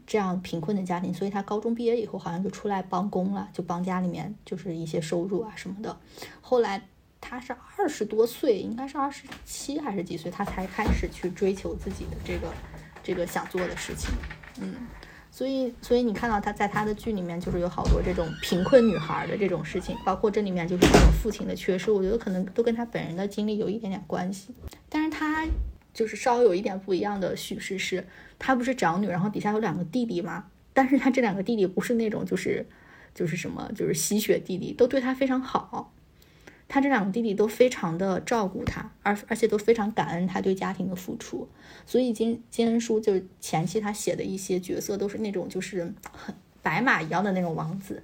[0.08, 6.00] 这样贫困的家庭，所以他高中毕业以后好像就出来帮工了，就帮家里面就是一些收入啊什么的。
[6.40, 6.88] 后来
[7.20, 12.54] 他是二十多岁，应该是二十七还是几岁，他才开始去追求自己的这个
[13.04, 14.12] 这个想做的事情，
[14.62, 14.76] 嗯。
[15.32, 24.54] 所以，所以你看到他在他的剧里面，就是有好多这种贫困女孩的这种事情，包括这里面就是这种父亲的缺失，我觉得可能都跟他本人的经历有一点点关系。
[24.90, 25.46] 但是他
[25.94, 28.06] 就是稍微有一点不一样的叙事，是
[28.38, 30.46] 他不是长女，然后底下有两个弟弟吗？
[30.74, 32.66] 但是他这两个弟弟不是那种就是
[33.14, 35.94] 就是什么就是吸血弟弟，都对他非常好。
[36.70, 41.50] 他这两个弟弟都非常的照顾他，而而且都非常感恩他对家庭的付出，
[41.86, 48.04] 所以金金恩淑就是前期他写的一些角色都是那种就是很白马一样的那种王子，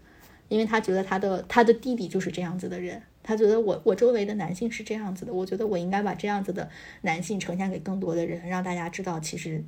[0.50, 6.68] 因为他觉得他的他的弟弟就是这样子的人，他觉得我我周围的男性是这样子的，我觉得我应该把这样子的
[7.02, 9.64] 男性呈现给更多的人，让大家知道其实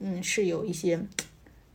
[0.00, 1.00] 嗯是有一些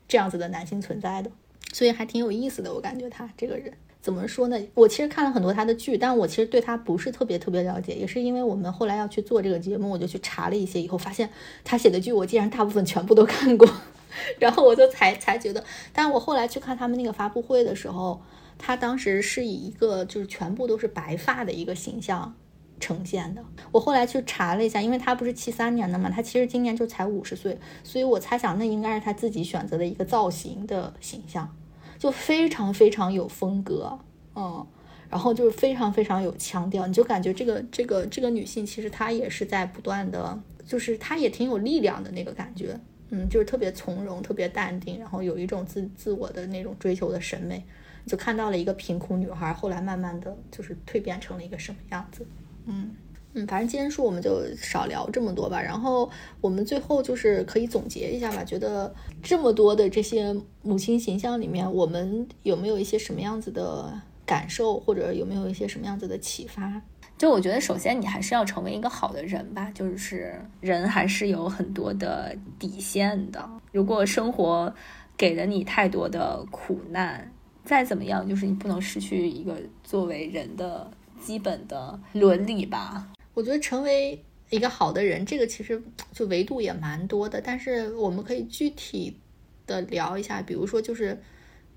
[0.07, 1.31] 这样子的男性存在的，
[1.73, 3.73] 所以还挺有意思的，我感觉他这个人。
[4.01, 4.57] 怎么说呢？
[4.73, 11.29] 我其实看了很多他的剧，但我其实对他不是特别特别了解，也是因为我们后来要去做这个节目，我就去查了一些，以后发现
[11.65, 13.69] 他写的剧我竟然大部分全部都看过，
[14.39, 18.21] 然后我就才才觉得，但我后来去看他们那个发布会的时候，
[18.57, 22.33] 他当时是以一个就是全部都是白发的一个形象
[22.79, 23.43] 呈现的。
[23.71, 31.53] 我后来去查了一下，因为他不是七三年的嘛，他其实今年就才五十岁，所以我猜想那应该是他自己选择的一个造型的形象。
[31.99, 33.99] 就非常非常有风格，
[34.33, 34.65] 嗯，
[35.09, 47.61] 然后就是非常非常有腔调，你就感觉这个这个这个女性其实她也是在不断的，就是她也挺有力量的那个感觉，嗯，就是特别从容，特别淡定，然后有一种自自我的那种追求的审美，
[48.07, 52.25] 就看到了一个贫苦女孩，后来慢慢的就是蜕变成了一个什么样子，
[52.65, 52.95] 嗯。
[53.33, 55.61] 嗯，反正今天说我们就少聊这么多吧。
[55.61, 56.09] 然后
[56.41, 63.93] 我们最后就是可以总结一下吧，觉得这么多的这些母亲形象里面，我们有没有一些什么样子的
[64.25, 66.81] 感受，或者有没有一些什么样子的启发？
[67.17, 69.69] 就我觉得，首先你还是要成为一个好的人吧。
[69.75, 73.47] 就是人还是有很多的底线的。
[73.73, 74.73] 如果生活
[75.17, 77.29] 给了你太多的苦难，
[77.65, 80.89] 再怎么样，就是你不能失去一个作为人的
[81.21, 83.05] 基本的伦理吧。
[83.39, 87.39] 我觉得成为一个好的人，这个其实就维度也蛮多的。
[87.39, 89.17] 但是我们可以具体
[89.65, 91.17] 的聊一下，比如说，就是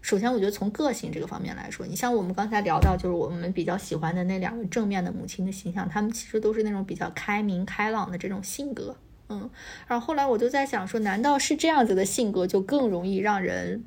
[0.01, 8.97] 首先，我觉得从个性这个方面来说，你像我们刚才聊到，就是我们比较喜欢的那两个正面的母亲的形象，他们其实都是那种比较开明、开朗的这种性格。
[9.29, 9.49] 嗯，
[9.87, 13.85] 然后后来我就在想说，难道是这样子的性格就更容易让人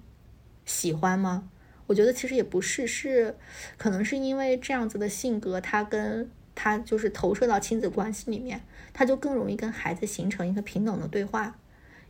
[0.63, 1.49] 喜欢吗？
[1.87, 3.35] 我觉得其实也不是，是
[3.75, 8.61] 可能是因为这样子的性格，它跟他就是投射到亲子关系里面，
[8.93, 11.57] 他就更容易跟孩子形成一个平等的对话，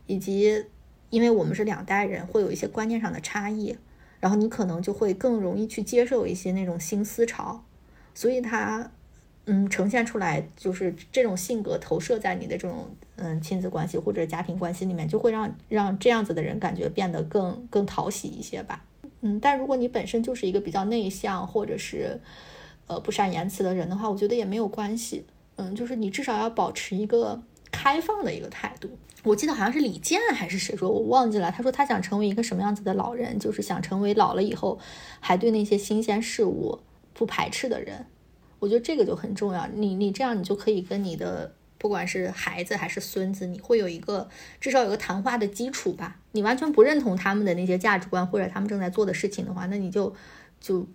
[0.06, 0.64] 以及
[1.10, 3.76] 因为我们是两代人，会有一些观念上的差异，
[4.20, 7.64] 然后你可能就会更容易去接受一些那种新思潮，
[8.14, 8.90] 所以他
[9.46, 18.84] 嗯呈现出来就是这种性格投射在你的这种嗯亲子关系或者家庭关系里面，就会让让这样子的人感觉变得更更讨喜一些吧，
[19.22, 22.20] 嗯，但如果你本身就是一个比较内向或者是。
[22.86, 25.24] 呃，不善言辞的人的话，我觉得也没有关系。
[25.56, 27.42] 嗯，就是你至少要保持一个
[27.72, 28.90] 开放的一个态度。
[29.24, 31.50] 我记得好像是李健还是谁说，我忘记了。
[31.50, 34.78] 他说他想成为一个什么样子的老人，就是想成为老了以后
[35.18, 36.78] 还对那些新鲜事物
[37.12, 38.06] 不排斥的人。
[38.60, 39.66] 我觉得这个就很重要。
[39.74, 44.28] 你你这样，你就可以跟你的不管是孩子还是孙子，你会有一个
[44.60, 46.20] 至少有个谈话的基础吧。
[46.32, 50.14] 你完全不认同他们的那些价值观或者他们正在做的事情的话，那你就
[50.60, 50.86] 就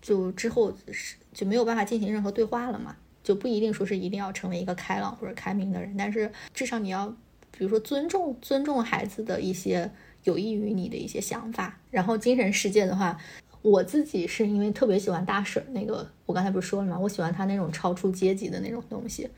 [0.00, 1.16] 就之后是。
[1.32, 2.96] 就没有办法进行任何对话了嘛？
[3.22, 7.06] 就不一定说是一定要成为一个开朗或者开明的人，但是至少你要，
[7.50, 9.90] 比如说尊重尊重孩子的一些
[10.24, 11.78] 有益于你的一些想法。
[11.90, 13.18] 然后精神世界的话，
[13.62, 16.98] 我自己是因为特别喜欢大婶那个，我刚才不是说了吗？
[16.98, 19.28] 我喜欢他那种超出阶级的那种东西。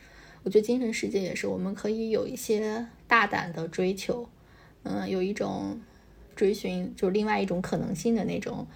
[0.45, 4.29] 我觉得精神世界也是，我们可以有一些大胆的追求，
[4.85, 5.81] 嗯，有一种
[6.37, 8.67] 追寻就是另外一种可能性的那种。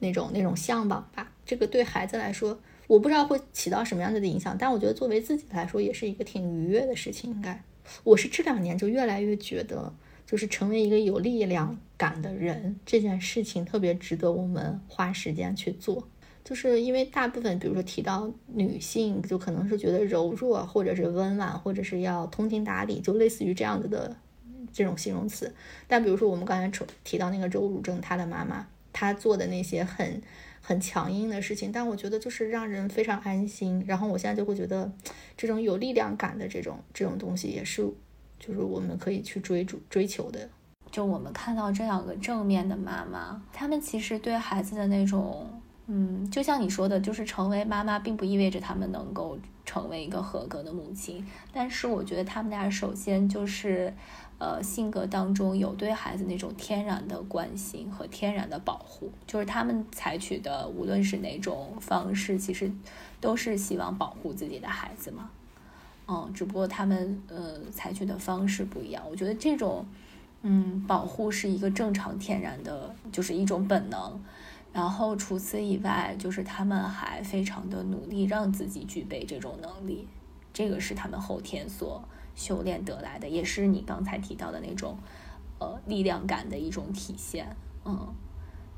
[0.00, 7.30] 那种那种向往吧，这个对孩子来说，我不知道会起到什么样子的影响，但我觉得作为自己来说，也是一个挺愉悦的事情。
[7.30, 7.62] 应该，
[8.02, 9.92] 我是这两年就越来越觉得，
[10.26, 16.08] 就是成为一个有力量感的人这件事情特别值得我们花时间去做。
[16.42, 24.14] 就是因为大部分，比如说提到女性，就可能是觉得柔弱，或者是温婉，或者是要通情达理，就类似于这样子的
[24.72, 25.54] 这种形容词。
[25.86, 28.66] 但比如说我们刚才提到那个周汝正，他的妈妈。
[28.96, 30.22] 他做的那些很
[30.66, 33.84] 很强硬的事情，但我觉得就是让人非常安心。
[33.86, 34.90] 然后我现在就会觉得，
[35.36, 37.86] 这种有力量感的这种这种东西，也是
[38.40, 40.48] 就是我们可以去追逐追求的。
[40.90, 45.46] 就我们看到这两个正面的妈妈，他们其实对孩子的那种，
[45.86, 51.22] 嗯，就像你说的，就是成为妈妈，并不意味着他们能够成为一个合格的母亲。
[51.52, 53.92] 但是我觉得他们俩首先就是。
[54.38, 62.70] 呃，性格当中有对孩子那种天然的关心和天然的保护，就是他们采取的无论是哪种方式，其实
[63.20, 65.30] 都是希望保护自己的孩子嘛。
[66.06, 69.02] 嗯，只不过他们呃采取的方式不一样。
[69.08, 69.86] 我觉得这种
[70.42, 74.20] 嗯保护是一个正常天然的，就是一种本能。
[74.72, 80.08] 然后除此以外，就是他们还非常的努力让自己具备这种能力，
[80.52, 82.02] 这个是他们后天所。
[82.34, 84.96] 修炼得来的，也是你刚才提到的那种，
[85.58, 87.56] 呃，力量感的一种体现。
[87.84, 88.14] 嗯，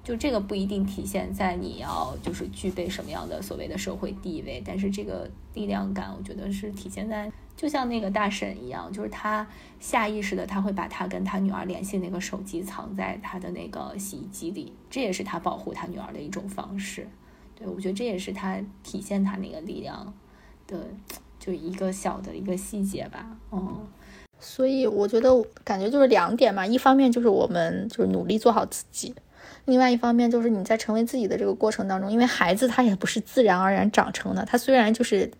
[0.03, 9.47] 就这个不一定体现在你要就是具备什么样的所谓的社会地位，但是这个力量感，我觉得是体现在，就像那个大婶一样，就是他
[9.81, 17.09] 下意识的他会把他跟他女儿联系那个手机藏在他的那个洗衣机里，这也是他保护他女儿的一种方式。
[17.55, 20.13] 对我觉得这也是他体现他那个力量
[20.67, 20.87] 的，
[21.47, 23.25] 就一个小的一个细节吧。
[23.53, 23.87] 嗯，
[24.41, 25.31] 所以我觉得
[25.63, 29.15] 感觉就是两点嘛，一方面就是我们就是努力做好自己。
[29.67, 35.31] 另外一方面，就是你在成为自己的这个过程当中，因为孩子他也不是自然而然长成的，他虽然就是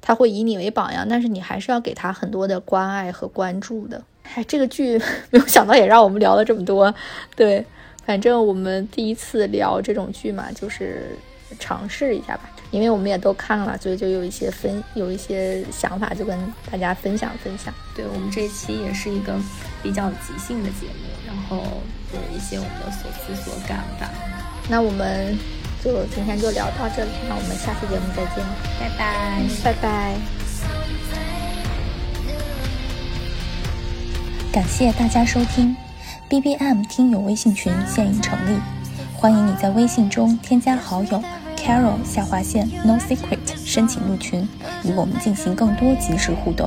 [0.00, 4.02] 他会以你为榜样，但是你还是要给他很多的关爱和关注的。
[4.34, 4.98] 哎，这个剧
[5.30, 6.92] 没有想到也让我们聊了这么多，
[7.36, 7.64] 对，
[8.04, 11.16] 反正我们第一次聊这种剧嘛，就是
[11.58, 12.50] 尝试一下吧。
[12.70, 16.38] 因为我们也都看了，所以就有一些分，有一些想法，就跟
[16.70, 17.72] 大家分享分享。
[17.96, 19.34] 对我们这一期也是一个
[19.82, 21.56] 比较即兴的节目，然后
[22.12, 24.10] 有一些我们的所思所感吧。
[24.68, 25.34] 那我们
[25.82, 28.44] 就今天就聊到这里，那我们下期节目再见，
[28.78, 30.14] 拜拜，拜拜。
[34.52, 35.74] 感谢大家收听
[36.28, 38.58] ，B B M 听友微信群现已成立，
[39.14, 41.22] 欢迎你在微信中添加好友。
[41.68, 44.48] Carol 下划线 No Secret 申请入群，
[44.84, 46.66] 与我们进行更多即时互动。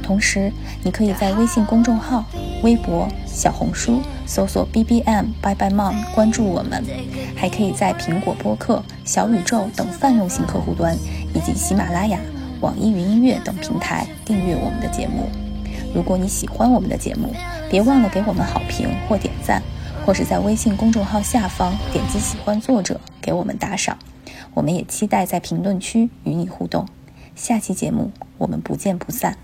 [0.00, 0.52] 同时，
[0.84, 2.24] 你可以在微信公众号、
[2.62, 6.84] 微博、小红书搜索 BBM Bye Bye Mom 关注我们，
[7.34, 10.96] 还可以在苹果播客、小宇宙等泛用型客户端，
[11.34, 12.20] 以及喜马拉雅、
[12.60, 15.28] 网易云音乐等平台订阅我们的节目。
[15.92, 17.34] 如果你喜欢我们的节目，
[17.68, 19.60] 别忘了给我们好评或点赞，
[20.06, 23.98] 或是在微信公众号下方点击喜欢作者给我们打赏。
[24.58, 26.88] 我们也期待在评论区与你互动，
[27.36, 29.38] 下期节目我们不见不散。